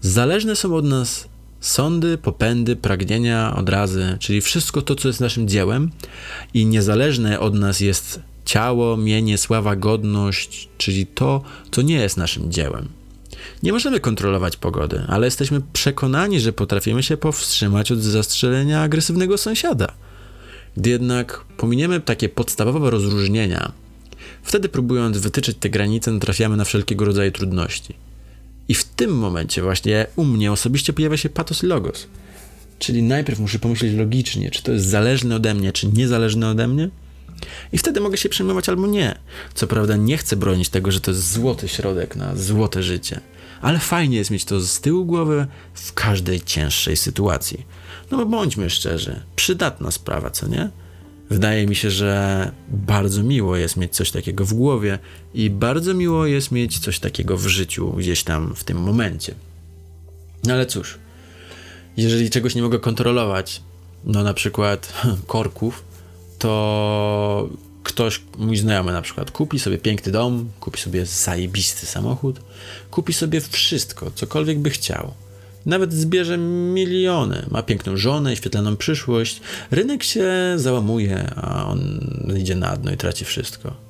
zależne 0.00 0.56
są 0.56 0.74
od 0.74 0.84
nas 0.84 1.28
Sądy, 1.60 2.18
popędy, 2.18 2.76
pragnienia, 2.76 3.56
odrazy, 3.56 4.16
czyli 4.20 4.40
wszystko 4.40 4.82
to, 4.82 4.94
co 4.94 5.08
jest 5.08 5.20
naszym 5.20 5.48
dziełem 5.48 5.90
i 6.54 6.66
niezależne 6.66 7.40
od 7.40 7.54
nas 7.54 7.80
jest 7.80 8.20
ciało, 8.44 8.96
mienie, 8.96 9.38
sława, 9.38 9.76
godność, 9.76 10.68
czyli 10.78 11.06
to, 11.06 11.42
co 11.70 11.82
nie 11.82 11.94
jest 11.94 12.16
naszym 12.16 12.52
dziełem. 12.52 12.88
Nie 13.62 13.72
możemy 13.72 14.00
kontrolować 14.00 14.56
pogody, 14.56 15.02
ale 15.08 15.26
jesteśmy 15.26 15.60
przekonani, 15.72 16.40
że 16.40 16.52
potrafimy 16.52 17.02
się 17.02 17.16
powstrzymać 17.16 17.92
od 17.92 17.98
zastrzelenia 17.98 18.82
agresywnego 18.82 19.38
sąsiada. 19.38 19.92
Gdy 20.76 20.90
jednak 20.90 21.44
pominiemy 21.56 22.00
takie 22.00 22.28
podstawowe 22.28 22.90
rozróżnienia, 22.90 23.72
wtedy 24.42 24.68
próbując 24.68 25.18
wytyczyć 25.18 25.56
te 25.60 25.70
granice, 25.70 26.20
trafiamy 26.20 26.56
na 26.56 26.64
wszelkiego 26.64 27.04
rodzaju 27.04 27.32
trudności. 27.32 27.94
I 28.68 28.74
w 28.74 28.84
tym 28.84 29.18
momencie 29.18 29.62
właśnie 29.62 30.06
u 30.16 30.24
mnie 30.24 30.52
osobiście 30.52 30.92
pojawia 30.92 31.16
się 31.16 31.28
patos 31.28 31.62
logos. 31.62 32.06
Czyli 32.78 33.02
najpierw 33.02 33.38
muszę 33.38 33.58
pomyśleć 33.58 33.94
logicznie, 33.94 34.50
czy 34.50 34.62
to 34.62 34.72
jest 34.72 34.86
zależne 34.86 35.36
ode 35.36 35.54
mnie, 35.54 35.72
czy 35.72 35.86
niezależne 35.86 36.48
ode 36.48 36.68
mnie. 36.68 36.90
I 37.72 37.78
wtedy 37.78 38.00
mogę 38.00 38.16
się 38.16 38.28
przejmować 38.28 38.68
albo 38.68 38.86
nie. 38.86 39.18
Co 39.54 39.66
prawda 39.66 39.96
nie 39.96 40.16
chcę 40.16 40.36
bronić 40.36 40.68
tego, 40.68 40.92
że 40.92 41.00
to 41.00 41.10
jest 41.10 41.32
złoty 41.32 41.68
środek 41.68 42.16
na 42.16 42.36
złote 42.36 42.82
życie. 42.82 43.20
Ale 43.60 43.78
fajnie 43.78 44.16
jest 44.16 44.30
mieć 44.30 44.44
to 44.44 44.60
z 44.60 44.80
tyłu 44.80 45.04
głowy 45.04 45.46
w 45.74 45.92
każdej 45.92 46.40
cięższej 46.40 46.96
sytuacji. 46.96 47.66
No 48.10 48.18
bo 48.18 48.26
bądźmy 48.26 48.70
szczerzy, 48.70 49.20
przydatna 49.36 49.90
sprawa, 49.90 50.30
co 50.30 50.48
nie? 50.48 50.70
Wydaje 51.30 51.66
mi 51.66 51.76
się, 51.76 51.90
że 51.90 52.52
bardzo 52.68 53.22
miło 53.22 53.56
jest 53.56 53.76
mieć 53.76 53.94
coś 53.94 54.10
takiego 54.10 54.44
w 54.44 54.54
głowie 54.54 54.98
i 55.34 55.50
bardzo 55.50 55.94
miło 55.94 56.26
jest 56.26 56.50
mieć 56.50 56.78
coś 56.78 56.98
takiego 56.98 57.36
w 57.36 57.46
życiu 57.46 57.92
gdzieś 57.92 58.24
tam 58.24 58.54
w 58.54 58.64
tym 58.64 58.78
momencie. 58.78 59.34
No 60.44 60.54
ale 60.54 60.66
cóż, 60.66 60.98
jeżeli 61.96 62.30
czegoś 62.30 62.54
nie 62.54 62.62
mogę 62.62 62.78
kontrolować, 62.78 63.62
no 64.04 64.22
na 64.22 64.34
przykład 64.34 64.92
korków, 65.26 65.84
to 66.38 67.48
ktoś, 67.82 68.20
mój 68.38 68.56
znajomy 68.56 68.92
na 68.92 69.02
przykład, 69.02 69.30
kupi 69.30 69.58
sobie 69.58 69.78
piękny 69.78 70.12
dom, 70.12 70.50
kupi 70.60 70.80
sobie 70.80 71.06
zajebisty 71.06 71.86
samochód, 71.86 72.40
kupi 72.90 73.12
sobie 73.12 73.40
wszystko, 73.40 74.10
cokolwiek 74.14 74.58
by 74.58 74.70
chciał 74.70 75.14
nawet 75.66 75.92
zbierze 75.92 76.38
miliony, 76.38 77.46
ma 77.50 77.62
piękną 77.62 77.96
żonę 77.96 78.36
świetlaną 78.36 78.76
przyszłość. 78.76 79.40
Rynek 79.70 80.02
się 80.02 80.26
załamuje, 80.56 81.30
a 81.36 81.66
on 81.66 82.00
idzie 82.38 82.56
na 82.56 82.76
dno 82.76 82.92
i 82.92 82.96
traci 82.96 83.24
wszystko. 83.24 83.88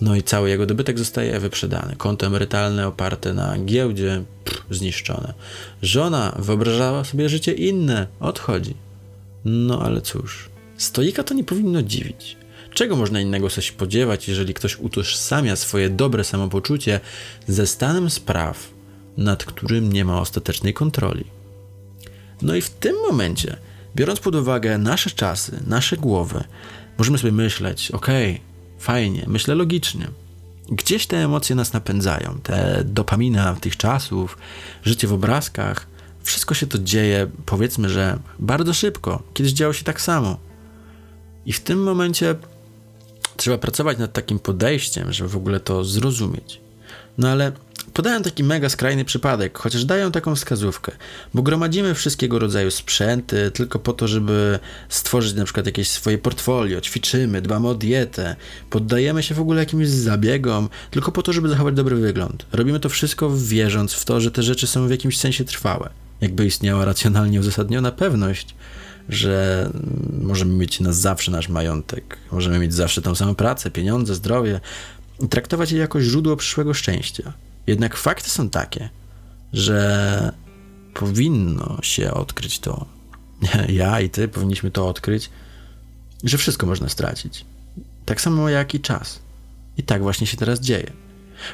No 0.00 0.16
i 0.16 0.22
cały 0.22 0.48
jego 0.48 0.66
dobytek 0.66 0.98
zostaje 0.98 1.40
wyprzedany. 1.40 1.96
Konto 1.96 2.26
emerytalne 2.26 2.86
oparte 2.86 3.34
na 3.34 3.58
giełdzie 3.58 4.22
pff, 4.44 4.62
zniszczone. 4.70 5.34
Żona 5.82 6.36
wyobrażała 6.38 7.04
sobie 7.04 7.28
życie 7.28 7.52
inne, 7.52 8.06
odchodzi. 8.20 8.74
No 9.44 9.82
ale 9.82 10.00
cóż, 10.00 10.48
stoika 10.76 11.22
to 11.22 11.34
nie 11.34 11.44
powinno 11.44 11.82
dziwić. 11.82 12.36
czego 12.74 12.96
można 12.96 13.20
innego 13.20 13.48
się 13.48 13.62
spodziewać, 13.62 14.28
jeżeli 14.28 14.54
ktoś 14.54 14.78
utożsamia 14.78 15.56
swoje 15.56 15.90
dobre 15.90 16.24
samopoczucie 16.24 17.00
ze 17.48 17.66
stanem 17.66 18.10
spraw, 18.10 18.77
nad 19.18 19.44
którym 19.44 19.92
nie 19.92 20.04
ma 20.04 20.20
ostatecznej 20.20 20.74
kontroli? 20.74 21.24
No 22.42 22.54
i 22.54 22.60
w 22.60 22.70
tym 22.70 22.96
momencie, 23.08 23.56
biorąc 23.96 24.20
pod 24.20 24.34
uwagę 24.34 24.78
nasze 24.78 25.10
czasy, 25.10 25.62
nasze 25.66 25.96
głowy, 25.96 26.44
możemy 26.98 27.18
sobie 27.18 27.32
myśleć, 27.32 27.90
okej, 27.90 28.40
fajnie, 28.78 29.24
myślę 29.26 29.54
logicznie. 29.54 30.08
Gdzieś 30.70 31.06
te 31.06 31.16
emocje 31.16 31.56
nas 31.56 31.72
napędzają, 31.72 32.38
te 32.42 32.84
dopamina 32.84 33.54
tych 33.54 33.76
czasów, 33.76 34.38
życie 34.82 35.06
w 35.06 35.12
obrazkach, 35.12 35.86
wszystko 36.22 36.54
się 36.54 36.66
to 36.66 36.78
dzieje, 36.78 37.30
powiedzmy, 37.46 37.88
że 37.88 38.18
bardzo 38.38 38.74
szybko. 38.74 39.22
Kiedyś 39.34 39.52
działo 39.52 39.72
się 39.72 39.84
tak 39.84 40.00
samo. 40.00 40.38
I 41.46 41.52
w 41.52 41.60
tym 41.60 41.82
momencie 41.82 42.34
trzeba 43.36 43.58
pracować 43.58 43.98
nad 43.98 44.12
takim 44.12 44.38
podejściem, 44.38 45.12
żeby 45.12 45.30
w 45.30 45.36
ogóle 45.36 45.60
to 45.60 45.84
zrozumieć. 45.84 46.60
No 47.18 47.28
ale 47.28 47.52
podają 47.98 48.22
taki 48.22 48.44
mega 48.44 48.68
skrajny 48.68 49.04
przypadek, 49.04 49.58
chociaż 49.58 49.84
dają 49.84 50.12
taką 50.12 50.34
wskazówkę, 50.34 50.92
bo 51.34 51.42
gromadzimy 51.42 51.94
wszystkiego 51.94 52.38
rodzaju 52.38 52.70
sprzęty 52.70 53.50
tylko 53.50 53.78
po 53.78 53.92
to, 53.92 54.08
żeby 54.08 54.58
stworzyć 54.88 55.34
na 55.34 55.44
przykład 55.44 55.66
jakieś 55.66 55.88
swoje 55.88 56.18
portfolio, 56.18 56.80
ćwiczymy, 56.80 57.42
dbamy 57.42 57.68
o 57.68 57.74
dietę, 57.74 58.36
poddajemy 58.70 59.22
się 59.22 59.34
w 59.34 59.40
ogóle 59.40 59.60
jakimś 59.60 59.88
zabiegom 59.88 60.68
tylko 60.90 61.12
po 61.12 61.22
to, 61.22 61.32
żeby 61.32 61.48
zachować 61.48 61.74
dobry 61.74 61.96
wygląd. 61.96 62.46
Robimy 62.52 62.80
to 62.80 62.88
wszystko 62.88 63.30
wierząc 63.36 63.92
w 63.92 64.04
to, 64.04 64.20
że 64.20 64.30
te 64.30 64.42
rzeczy 64.42 64.66
są 64.66 64.88
w 64.88 64.90
jakimś 64.90 65.18
sensie 65.18 65.44
trwałe. 65.44 65.90
Jakby 66.20 66.46
istniała 66.46 66.84
racjonalnie 66.84 67.40
uzasadniona 67.40 67.92
pewność, 67.92 68.54
że 69.08 69.70
możemy 70.22 70.54
mieć 70.54 70.80
na 70.80 70.92
zawsze 70.92 71.30
nasz 71.30 71.48
majątek, 71.48 72.18
możemy 72.32 72.58
mieć 72.58 72.74
zawsze 72.74 73.02
tą 73.02 73.14
samą 73.14 73.34
pracę, 73.34 73.70
pieniądze, 73.70 74.14
zdrowie 74.14 74.60
i 75.20 75.28
traktować 75.28 75.72
je 75.72 75.78
jako 75.78 76.00
źródło 76.00 76.36
przyszłego 76.36 76.74
szczęścia. 76.74 77.32
Jednak 77.68 77.96
fakty 77.96 78.30
są 78.30 78.50
takie, 78.50 78.88
że 79.52 80.32
powinno 80.94 81.78
się 81.82 82.14
odkryć 82.14 82.58
to. 82.58 82.86
Ja 83.68 84.00
i 84.00 84.10
ty 84.10 84.28
powinniśmy 84.28 84.70
to 84.70 84.88
odkryć, 84.88 85.30
że 86.24 86.38
wszystko 86.38 86.66
można 86.66 86.88
stracić. 86.88 87.44
Tak 88.06 88.20
samo 88.20 88.48
jak 88.48 88.74
i 88.74 88.80
czas. 88.80 89.20
I 89.76 89.82
tak 89.82 90.02
właśnie 90.02 90.26
się 90.26 90.36
teraz 90.36 90.60
dzieje. 90.60 90.92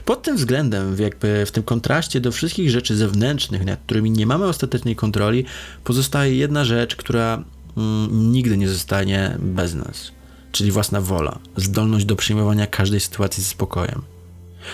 Pod 0.04 0.22
tym 0.22 0.36
względem, 0.36 0.96
jakby 0.98 1.46
w 1.46 1.50
tym 1.50 1.62
kontraście 1.62 2.20
do 2.20 2.32
wszystkich 2.32 2.70
rzeczy 2.70 2.96
zewnętrznych, 2.96 3.64
nad 3.64 3.80
którymi 3.80 4.10
nie 4.10 4.26
mamy 4.26 4.44
ostatecznej 4.44 4.96
kontroli, 4.96 5.44
pozostaje 5.84 6.36
jedna 6.36 6.64
rzecz, 6.64 6.96
która 6.96 7.44
mm, 7.76 8.32
nigdy 8.32 8.56
nie 8.56 8.68
zostanie 8.68 9.36
bez 9.40 9.74
nas, 9.74 10.12
czyli 10.52 10.70
własna 10.70 11.00
wola, 11.00 11.38
zdolność 11.56 12.04
do 12.04 12.16
przyjmowania 12.16 12.66
każdej 12.66 13.00
sytuacji 13.00 13.42
ze 13.42 13.48
spokojem. 13.48 14.13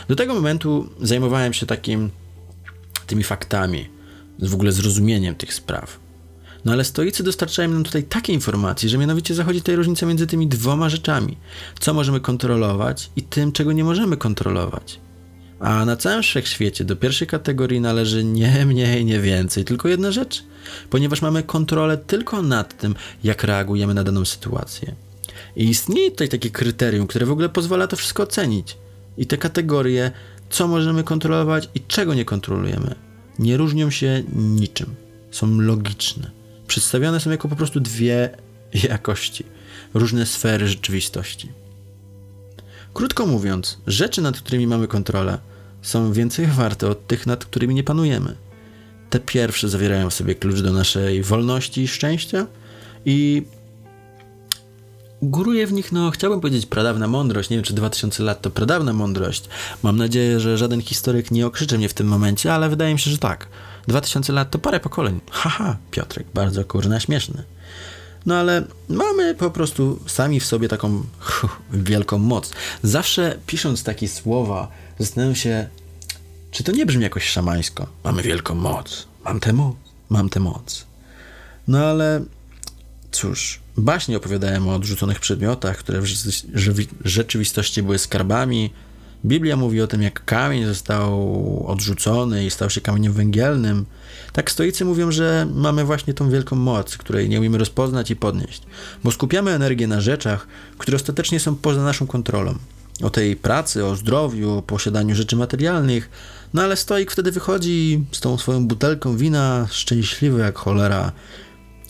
Do 0.09 0.17
tego 0.17 0.35
momentu 0.35 0.91
zajmowałem 1.01 1.53
się 1.53 1.67
takim 1.67 2.11
tymi 3.07 3.25
faktami, 3.25 3.89
w 4.39 4.55
ogóle 4.55 4.73
zrozumieniem 4.73 5.35
tych 5.35 5.55
spraw. 5.55 5.99
No 6.65 6.73
ale 6.73 6.85
stoicy 6.85 7.23
dostarczają 7.23 7.71
nam 7.71 7.85
tutaj 7.85 8.03
takie 8.05 8.33
informacje, 8.33 8.89
że 8.89 8.99
mianowicie 8.99 9.35
zachodzi 9.35 9.61
tutaj 9.61 9.77
różnica 9.77 10.07
między 10.07 10.27
tymi 10.27 10.47
dwoma 10.47 10.89
rzeczami. 10.89 11.37
Co 11.81 11.95
możemy 11.95 12.21
kontrolować 12.21 13.11
i 13.17 13.23
tym, 13.23 13.53
czego 13.53 13.73
nie 13.73 13.85
możemy 13.85 14.17
kontrolować. 14.17 15.01
A 15.61 15.85
na 15.85 15.97
całym 15.97 16.23
wszechświecie 16.23 16.85
do 16.85 16.97
pierwszej 16.97 17.29
kategorii 17.29 17.81
należy 17.81 18.25
nie 18.25 18.67
mniej, 18.67 19.05
nie 19.05 19.21
więcej, 19.21 19.65
tylko 19.65 19.89
jedna 19.89 20.13
rzecz, 20.13 20.45
ponieważ 20.91 21.23
mamy 21.23 21.43
kontrolę 21.43 21.99
tylko 21.99 22.43
nad 22.43 22.79
tym, 22.79 22.95
jak 23.25 23.45
reagujemy 23.45 23.95
na 23.95 24.05
daną 24.05 24.25
sytuację. 24.25 24.95
I 25.57 25.69
istnieje 25.69 26.11
tutaj 26.11 26.29
takie 26.29 26.51
kryterium, 26.51 27.07
które 27.07 27.27
w 27.27 27.31
ogóle 27.31 27.49
pozwala 27.49 27.87
to 27.87 27.97
wszystko 27.97 28.23
ocenić. 28.23 28.77
I 29.19 29.27
te 29.27 29.37
kategorie, 29.37 30.11
co 30.51 30.69
możemy 30.69 31.05
kontrolować 31.05 31.69
i 31.75 31.81
czego 31.81 32.15
nie 32.15 32.25
kontrolujemy, 32.25 32.95
nie 33.39 33.57
różnią 33.57 33.91
się 33.91 34.23
niczym. 34.37 34.95
Są 35.31 35.61
logiczne. 35.61 36.31
Przedstawione 36.67 37.21
są 37.21 37.31
jako 37.31 37.49
po 37.49 37.57
prostu 37.57 37.81
dwie 37.81 38.31
jakości, 38.91 39.45
różne 39.95 40.27
sfery 40.27 40.69
rzeczywistości. 40.69 41.49
Krótko 42.95 43.27
mówiąc, 43.27 43.79
rzeczy, 43.87 44.23
nad 44.23 44.39
którymi 44.39 44.67
mamy 44.67 44.89
kontrolę, 44.89 45.39
są 45.83 46.13
więcej 46.13 46.47
warte 46.61 46.89
od 46.89 47.07
tych, 47.07 47.27
nad 47.27 47.45
którymi 47.45 47.75
nie 47.75 47.85
panujemy. 47.85 48.37
Te 49.11 49.21
pierwsze 49.21 49.69
zawierają 49.69 50.11
w 50.11 50.15
sobie 50.15 50.35
klucz 50.35 50.61
do 50.61 50.73
naszej 50.73 51.23
wolności 51.23 51.83
i 51.83 51.89
szczęścia 51.89 52.47
i 53.05 53.43
góruje 55.23 55.67
w 55.67 55.73
nich, 55.73 55.93
no 55.93 56.11
chciałbym 56.11 56.41
powiedzieć 56.41 56.67
pradawna 56.67 57.09
mądrość, 57.09 57.51
nie 57.51 57.57
wiem 57.57 57.65
czy 57.65 57.75
2000 57.75 58.23
lat 58.23 58.43
to 58.43 58.51
pradawna 58.51 58.93
mądrość. 58.93 59.45
Mam 59.83 59.97
nadzieję, 59.97 60.41
że 60.41 60.59
żaden 60.59 60.83
historyk 60.83 61.31
nie 61.31 61.47
okrzyczy 61.47 61.79
mnie 61.79 61.89
w 61.89 61.95
tym 61.95 62.07
momencie, 62.07 62.55
ale 62.55 62.69
wydaje 62.69 62.95
mi 62.95 63.01
się, 63.01 63.11
że 63.11 63.19
tak. 63.19 63.49
2000 63.89 64.33
lat 64.33 64.51
to 64.51 64.59
parę 64.59 64.81
pokoleń. 64.81 65.21
Haha, 65.31 65.77
Piotrek, 65.91 66.27
bardzo 66.35 66.65
kurna 66.65 67.01
śmieszny. 67.01 67.43
No 68.27 68.35
ale 68.35 68.65
mamy 68.89 69.35
po 69.35 69.51
prostu 69.51 70.01
sami 70.07 70.41
w 70.41 70.47
sobie 70.47 70.69
taką 70.69 71.03
wielką 71.73 72.19
moc. 72.19 72.53
Zawsze 72.83 73.39
pisząc 73.47 73.85
takie 73.85 74.09
słowa, 74.09 74.69
zastanawiam 74.99 75.35
się, 75.37 75.69
czy 76.51 76.65
to 76.65 76.73
nie 76.73 76.87
brzmi 76.87 77.03
jakoś 77.03 77.25
szamańsko. 77.25 77.87
Mamy 78.05 78.23
wielką 78.23 78.55
moc. 78.55 79.07
Mam 79.25 79.41
tę 79.41 79.53
moc. 79.53 79.77
Mam 80.09 80.29
tę 80.29 80.41
moc. 80.41 80.87
No 81.69 81.79
ale 81.79 82.25
cóż, 83.11 83.61
baśnie 83.81 84.17
opowiadałem 84.17 84.69
o 84.69 84.75
odrzuconych 84.75 85.21
przedmiotach, 85.21 85.77
które 85.77 86.01
w 86.01 86.07
rzeczywistości 87.05 87.83
były 87.83 87.99
skarbami. 87.99 88.71
Biblia 89.25 89.57
mówi 89.57 89.81
o 89.81 89.87
tym, 89.87 90.03
jak 90.03 90.25
kamień 90.25 90.67
został 90.67 91.65
odrzucony 91.67 92.47
i 92.47 92.51
stał 92.51 92.71
się 92.71 92.81
kamieniem 92.81 93.13
węgielnym. 93.13 93.87
Tak 94.33 94.51
stoicy 94.51 94.85
mówią, 94.85 95.11
że 95.11 95.47
mamy 95.55 95.85
właśnie 95.85 96.15
tą 96.15 96.31
wielką 96.31 96.57
moc, 96.57 96.97
której 96.97 97.29
nie 97.29 97.39
umiemy 97.39 97.59
rozpoznać 97.59 98.11
i 98.11 98.17
podnieść, 98.17 98.63
bo 99.05 99.11
skupiamy 99.11 99.51
energię 99.51 99.87
na 99.87 100.01
rzeczach, 100.01 100.47
które 100.79 100.97
ostatecznie 100.97 101.41
są 101.41 101.57
poza 101.57 101.83
naszą 101.83 102.07
kontrolą. 102.07 102.55
O 103.03 103.11
tej 103.11 103.37
pracy, 103.37 103.85
o 103.87 103.97
zdrowiu, 103.97 104.63
posiadaniu 104.67 105.15
rzeczy 105.15 105.37
materialnych, 105.37 106.11
no 106.55 106.63
ale 106.63 106.77
stoik 106.77 107.11
wtedy 107.11 107.33
wychodzi 107.33 108.05
z 108.13 108.21
tą 108.21 108.39
swoją 108.39 108.67
butelką 108.67 109.17
wina 109.17 109.67
szczęśliwy 109.71 110.41
jak 110.41 110.59
cholera 110.59 111.13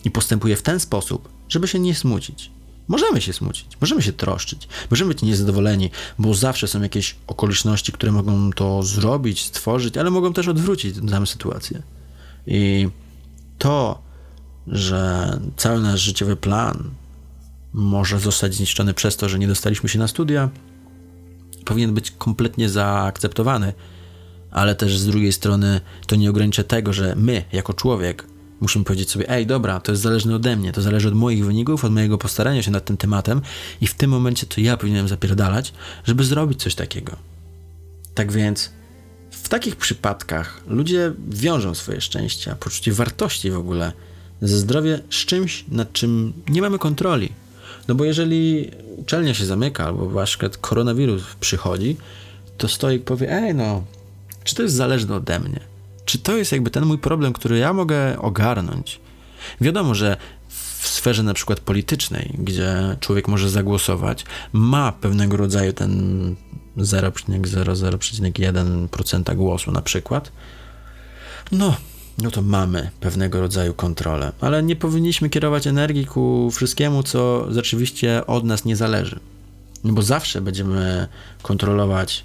i 0.05 0.11
postępuje 0.11 0.55
w 0.55 0.61
ten 0.61 0.79
sposób, 0.79 1.29
żeby 1.51 1.67
się 1.67 1.79
nie 1.79 1.95
smucić. 1.95 2.51
Możemy 2.87 3.21
się 3.21 3.33
smucić, 3.33 3.77
możemy 3.81 4.01
się 4.01 4.13
troszczyć, 4.13 4.67
możemy 4.91 5.13
być 5.13 5.21
niezadowoleni, 5.21 5.89
bo 6.19 6.33
zawsze 6.33 6.67
są 6.67 6.81
jakieś 6.81 7.15
okoliczności, 7.27 7.91
które 7.91 8.11
mogą 8.11 8.53
to 8.53 8.83
zrobić, 8.83 9.45
stworzyć, 9.45 9.97
ale 9.97 10.11
mogą 10.11 10.33
też 10.33 10.47
odwrócić 10.47 11.01
daną 11.01 11.25
sytuację. 11.25 11.81
I 12.47 12.89
to, 13.57 14.01
że 14.67 15.39
cały 15.57 15.81
nasz 15.81 16.01
życiowy 16.01 16.35
plan 16.35 16.89
może 17.73 18.19
zostać 18.19 18.53
zniszczony 18.53 18.93
przez 18.93 19.17
to, 19.17 19.29
że 19.29 19.39
nie 19.39 19.47
dostaliśmy 19.47 19.89
się 19.89 19.99
na 19.99 20.07
studia, 20.07 20.49
powinien 21.65 21.93
być 21.93 22.11
kompletnie 22.11 22.69
zaakceptowany, 22.69 23.73
ale 24.51 24.75
też 24.75 24.97
z 24.97 25.05
drugiej 25.05 25.33
strony 25.33 25.81
to 26.07 26.15
nie 26.15 26.29
ogranicza 26.29 26.63
tego, 26.63 26.93
że 26.93 27.15
my, 27.15 27.43
jako 27.51 27.73
człowiek, 27.73 28.25
musimy 28.61 28.85
powiedzieć 28.85 29.11
sobie, 29.11 29.29
ej, 29.29 29.45
dobra, 29.45 29.79
to 29.79 29.91
jest 29.91 30.01
zależne 30.01 30.35
ode 30.35 30.55
mnie, 30.55 30.71
to 30.71 30.81
zależy 30.81 31.07
od 31.07 31.13
moich 31.13 31.45
wyników, 31.45 31.85
od 31.85 31.91
mojego 31.91 32.17
postarania 32.17 32.63
się 32.63 32.71
nad 32.71 32.85
tym 32.85 32.97
tematem 32.97 33.41
i 33.81 33.87
w 33.87 33.93
tym 33.93 34.11
momencie 34.11 34.47
to 34.47 34.61
ja 34.61 34.77
powinienem 34.77 35.07
zapierdalać, 35.07 35.73
żeby 36.03 36.23
zrobić 36.23 36.63
coś 36.63 36.75
takiego. 36.75 37.15
Tak 38.13 38.31
więc 38.31 38.69
w 39.31 39.49
takich 39.49 39.75
przypadkach 39.75 40.61
ludzie 40.67 41.13
wiążą 41.29 41.75
swoje 41.75 42.01
szczęścia, 42.01 42.55
poczucie 42.55 42.93
wartości 42.93 43.51
w 43.51 43.57
ogóle 43.57 43.91
ze 44.41 44.57
zdrowie 44.57 44.99
z 45.09 45.25
czymś, 45.25 45.65
nad 45.67 45.93
czym 45.93 46.33
nie 46.49 46.61
mamy 46.61 46.79
kontroli. 46.79 47.29
No 47.87 47.95
bo 47.95 48.05
jeżeli 48.05 48.71
uczelnia 48.97 49.33
się 49.33 49.45
zamyka, 49.45 49.85
albo 49.85 50.25
przykład 50.25 50.57
koronawirus 50.57 51.23
przychodzi, 51.39 51.97
to 52.57 52.67
stoik 52.67 53.03
powie, 53.03 53.31
ej 53.31 53.55
no, 53.55 53.83
czy 54.43 54.55
to 54.55 54.63
jest 54.63 54.75
zależne 54.75 55.15
ode 55.15 55.39
mnie? 55.39 55.70
Czy 56.11 56.19
to 56.19 56.37
jest 56.37 56.51
jakby 56.51 56.71
ten 56.71 56.85
mój 56.85 56.97
problem, 56.97 57.33
który 57.33 57.57
ja 57.57 57.73
mogę 57.73 58.19
ogarnąć? 58.19 58.99
Wiadomo, 59.61 59.95
że 59.95 60.17
w 60.47 60.87
sferze 60.87 61.23
na 61.23 61.33
przykład 61.33 61.59
politycznej, 61.59 62.33
gdzie 62.37 62.97
człowiek 62.99 63.27
może 63.27 63.49
zagłosować, 63.49 64.25
ma 64.53 64.91
pewnego 64.91 65.37
rodzaju 65.37 65.73
ten 65.73 66.35
0,00,1% 66.77 69.35
głosu 69.35 69.71
na 69.71 69.81
przykład, 69.81 70.31
no, 71.51 71.75
no 72.17 72.31
to 72.31 72.41
mamy 72.41 72.89
pewnego 72.99 73.41
rodzaju 73.41 73.73
kontrolę, 73.73 74.31
ale 74.41 74.63
nie 74.63 74.75
powinniśmy 74.75 75.29
kierować 75.29 75.67
energii 75.67 76.05
ku 76.05 76.51
wszystkiemu, 76.51 77.03
co 77.03 77.47
rzeczywiście 77.53 78.27
od 78.27 78.43
nas 78.43 78.65
nie 78.65 78.75
zależy. 78.75 79.19
No 79.83 79.93
bo 79.93 80.01
zawsze 80.01 80.41
będziemy 80.41 81.07
kontrolować 81.41 82.23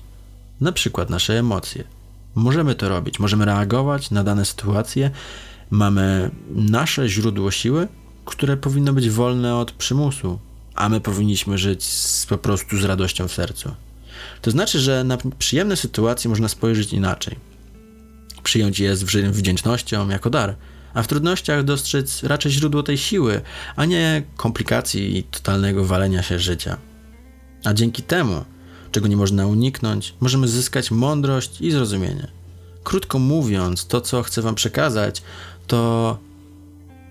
na 0.60 0.72
przykład 0.72 1.10
nasze 1.10 1.38
emocje, 1.38 1.95
Możemy 2.36 2.74
to 2.74 2.88
robić, 2.88 3.18
możemy 3.18 3.44
reagować 3.44 4.10
na 4.10 4.24
dane 4.24 4.44
sytuacje. 4.44 5.10
Mamy 5.70 6.30
nasze 6.50 7.08
źródło 7.08 7.50
siły, 7.50 7.88
które 8.24 8.56
powinno 8.56 8.92
być 8.92 9.10
wolne 9.10 9.56
od 9.56 9.72
przymusu, 9.72 10.38
a 10.74 10.88
my 10.88 11.00
powinniśmy 11.00 11.58
żyć 11.58 11.84
z, 11.84 12.26
po 12.26 12.38
prostu 12.38 12.78
z 12.78 12.84
radością 12.84 13.28
w 13.28 13.32
sercu. 13.32 13.74
To 14.42 14.50
znaczy, 14.50 14.78
że 14.80 15.04
na 15.04 15.18
przyjemne 15.38 15.76
sytuacje 15.76 16.28
można 16.28 16.48
spojrzeć 16.48 16.92
inaczej. 16.92 17.36
Przyjąć 18.42 18.80
je 18.80 18.96
z 18.96 19.02
wdzięcznością 19.32 20.08
jako 20.08 20.30
dar, 20.30 20.56
a 20.94 21.02
w 21.02 21.06
trudnościach 21.06 21.64
dostrzec 21.64 22.22
raczej 22.22 22.52
źródło 22.52 22.82
tej 22.82 22.98
siły, 22.98 23.40
a 23.76 23.84
nie 23.84 24.22
komplikacji 24.36 25.18
i 25.18 25.22
totalnego 25.22 25.84
walenia 25.84 26.22
się 26.22 26.38
życia. 26.38 26.76
A 27.64 27.74
dzięki 27.74 28.02
temu, 28.02 28.44
czego 28.96 29.08
nie 29.08 29.16
można 29.16 29.46
uniknąć, 29.46 30.14
możemy 30.20 30.48
zyskać 30.48 30.90
mądrość 30.90 31.60
i 31.60 31.70
zrozumienie. 31.70 32.26
Krótko 32.84 33.18
mówiąc, 33.18 33.86
to 33.86 34.00
co 34.00 34.22
chcę 34.22 34.42
Wam 34.42 34.54
przekazać, 34.54 35.22
to 35.66 36.18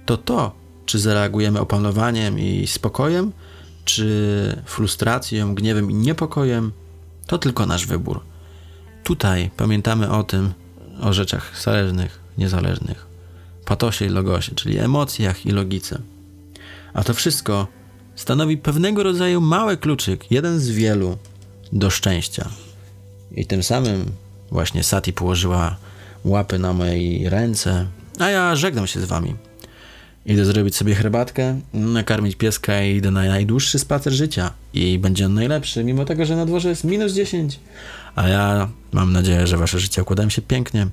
to, 0.06 0.18
to 0.18 0.52
czy 0.86 1.00
zareagujemy 1.00 1.60
opanowaniem 1.60 2.40
i 2.40 2.68
spokojem, 2.68 3.32
czy 3.86 4.62
frustracją, 4.66 5.56
gniewem 5.56 5.92
i 5.92 5.94
niepokojem, 5.94 6.72
to 7.28 7.38
tylko 7.38 7.66
nasz 7.66 7.86
wybór. 7.86 8.20
Tutaj 9.04 9.52
pamiętamy 9.58 10.12
o 10.12 10.24
tym, 10.24 10.54
o 11.02 11.14
rzeczach 11.14 11.62
zależnych, 11.62 12.20
niezależnych, 12.38 13.06
patosie 13.66 14.06
i 14.06 14.10
logosie, 14.10 14.56
czyli 14.56 14.78
emocjach 14.78 15.46
i 15.46 15.52
logice. 15.52 16.02
A 16.94 17.04
to 17.04 17.14
wszystko 17.14 17.68
stanowi 18.16 18.58
pewnego 18.58 19.04
rodzaju 19.04 19.42
mały 19.42 19.78
kluczyk, 19.78 20.32
jeden 20.32 20.60
z 20.60 20.70
wielu, 20.70 21.18
do 21.74 21.90
szczęścia. 21.90 22.50
I 23.32 23.46
tym 23.46 23.64
samym 23.64 24.12
właśnie 24.52 24.84
Sati 24.84 25.14
położyła 25.14 25.76
łapy 26.26 26.60
na 26.60 26.74
mojej 26.74 27.30
ręce, 27.30 27.86
a 28.20 28.30
ja 28.30 28.56
żegnam 28.56 28.88
się 28.88 29.02
z 29.02 29.06
wami. 29.06 29.36
Idę 30.26 30.46
zrobić 30.46 30.76
sobie 30.76 30.96
herbatkę, 30.96 31.60
nakarmić 31.74 32.36
pieska 32.36 32.84
i 32.84 32.96
idę 32.96 33.12
na 33.12 33.24
najdłuższy 33.24 33.80
spacer 33.80 34.14
życia. 34.14 34.52
I 34.74 35.00
będzie 35.00 35.26
on 35.26 35.34
najlepszy, 35.34 35.84
mimo 35.84 36.06
tego, 36.06 36.26
że 36.26 36.36
na 36.36 36.46
dworze 36.46 36.70
jest 36.70 36.84
minus 36.84 37.14
10. 37.14 37.60
A 38.16 38.28
ja 38.28 38.70
mam 38.92 39.14
nadzieję, 39.14 39.48
że 39.48 39.58
wasze 39.58 39.80
życie 39.80 40.02
układają 40.02 40.30
się 40.30 40.42
pięknie. 40.42 40.88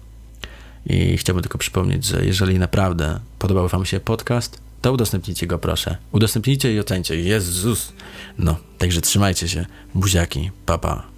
I 0.86 1.16
chciałbym 1.16 1.42
tylko 1.42 1.58
przypomnieć, 1.58 2.04
że 2.04 2.26
jeżeli 2.26 2.58
naprawdę 2.58 3.20
podobał 3.38 3.68
wam 3.68 3.84
się 3.84 4.00
podcast, 4.00 4.60
to 4.82 4.92
udostępnijcie 4.92 5.46
go 5.46 5.58
proszę. 5.58 5.96
Udostępnijcie 6.12 6.74
i 6.74 6.80
ocencie. 6.80 7.20
Jezus! 7.20 7.92
No, 8.38 8.56
także 8.78 9.00
trzymajcie 9.00 9.48
się. 9.48 9.66
Buziaki. 9.94 10.50
Papa. 10.66 10.96
Pa. 10.96 11.12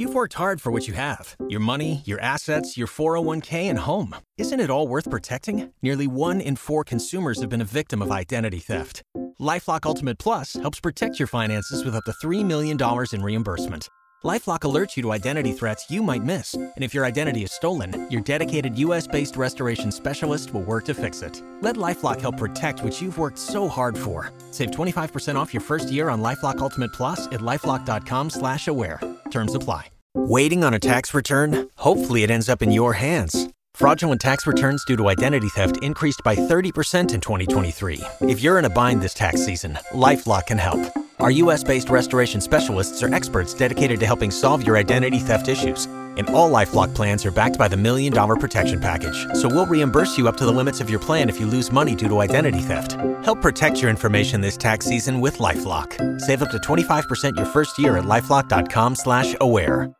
You've 0.00 0.14
worked 0.14 0.32
hard 0.32 0.62
for 0.62 0.72
what 0.72 0.88
you 0.88 0.94
have 0.94 1.36
your 1.50 1.60
money, 1.60 2.00
your 2.06 2.18
assets, 2.22 2.74
your 2.78 2.88
401k, 2.88 3.68
and 3.68 3.78
home. 3.78 4.16
Isn't 4.38 4.60
it 4.60 4.70
all 4.70 4.88
worth 4.88 5.10
protecting? 5.10 5.74
Nearly 5.82 6.06
one 6.06 6.40
in 6.40 6.56
four 6.56 6.84
consumers 6.84 7.38
have 7.42 7.50
been 7.50 7.60
a 7.60 7.66
victim 7.66 8.00
of 8.00 8.10
identity 8.10 8.60
theft. 8.60 9.02
Lifelock 9.38 9.84
Ultimate 9.84 10.18
Plus 10.18 10.54
helps 10.54 10.80
protect 10.80 11.18
your 11.18 11.26
finances 11.26 11.84
with 11.84 11.94
up 11.94 12.04
to 12.04 12.12
$3 12.12 12.42
million 12.46 12.78
in 13.12 13.22
reimbursement. 13.22 13.88
LifeLock 14.22 14.60
alerts 14.60 14.98
you 14.98 15.02
to 15.04 15.12
identity 15.12 15.52
threats 15.52 15.90
you 15.90 16.02
might 16.02 16.22
miss, 16.22 16.52
and 16.52 16.84
if 16.84 16.92
your 16.92 17.06
identity 17.06 17.42
is 17.42 17.52
stolen, 17.52 18.06
your 18.10 18.20
dedicated 18.20 18.78
U.S.-based 18.78 19.34
restoration 19.38 19.90
specialist 19.90 20.52
will 20.52 20.60
work 20.60 20.84
to 20.86 20.94
fix 20.94 21.22
it. 21.22 21.42
Let 21.62 21.76
LifeLock 21.76 22.20
help 22.20 22.36
protect 22.36 22.82
what 22.82 23.00
you've 23.00 23.16
worked 23.16 23.38
so 23.38 23.66
hard 23.66 23.96
for. 23.96 24.30
Save 24.50 24.72
25% 24.72 25.36
off 25.36 25.54
your 25.54 25.62
first 25.62 25.90
year 25.90 26.10
on 26.10 26.20
LifeLock 26.20 26.58
Ultimate 26.58 26.92
Plus 26.92 27.28
at 27.28 27.40
lifeLock.com/slash-aware. 27.40 29.00
Terms 29.30 29.54
apply. 29.54 29.86
Waiting 30.14 30.64
on 30.64 30.74
a 30.74 30.78
tax 30.78 31.14
return? 31.14 31.70
Hopefully, 31.76 32.22
it 32.22 32.30
ends 32.30 32.50
up 32.50 32.60
in 32.60 32.72
your 32.72 32.92
hands. 32.92 33.48
Fraudulent 33.74 34.20
tax 34.20 34.46
returns 34.46 34.84
due 34.84 34.96
to 34.96 35.08
identity 35.08 35.48
theft 35.48 35.82
increased 35.82 36.20
by 36.24 36.34
30% 36.36 37.14
in 37.14 37.20
2023. 37.20 38.02
If 38.22 38.42
you're 38.42 38.58
in 38.58 38.66
a 38.66 38.70
bind 38.70 39.00
this 39.00 39.14
tax 39.14 39.42
season, 39.46 39.78
LifeLock 39.92 40.48
can 40.48 40.58
help. 40.58 40.80
Our 41.20 41.30
US 41.32 41.62
based 41.62 41.90
restoration 41.90 42.40
specialists 42.40 43.02
are 43.02 43.14
experts 43.14 43.52
dedicated 43.52 44.00
to 44.00 44.06
helping 44.06 44.30
solve 44.30 44.66
your 44.66 44.78
identity 44.78 45.18
theft 45.18 45.48
issues. 45.48 45.84
And 46.16 46.28
all 46.30 46.50
Lifelock 46.50 46.94
plans 46.94 47.24
are 47.26 47.30
backed 47.30 47.58
by 47.58 47.68
the 47.68 47.76
Million 47.76 48.12
Dollar 48.12 48.36
Protection 48.36 48.80
Package. 48.80 49.26
So 49.34 49.46
we'll 49.48 49.66
reimburse 49.66 50.16
you 50.18 50.28
up 50.28 50.36
to 50.38 50.46
the 50.46 50.52
limits 50.52 50.80
of 50.80 50.88
your 50.90 50.98
plan 50.98 51.28
if 51.28 51.38
you 51.38 51.46
lose 51.46 51.70
money 51.70 51.94
due 51.94 52.08
to 52.08 52.20
identity 52.20 52.60
theft. 52.60 52.92
Help 53.24 53.42
protect 53.42 53.80
your 53.80 53.90
information 53.90 54.40
this 54.40 54.56
tax 54.56 54.86
season 54.86 55.20
with 55.20 55.38
LifeLock. 55.38 56.20
Save 56.20 56.42
up 56.42 56.50
to 56.50 56.58
25% 56.58 57.36
your 57.36 57.46
first 57.46 57.78
year 57.78 57.96
at 57.98 58.04
LifeLock.com 58.04 58.96
slash 58.96 59.36
aware. 59.40 59.90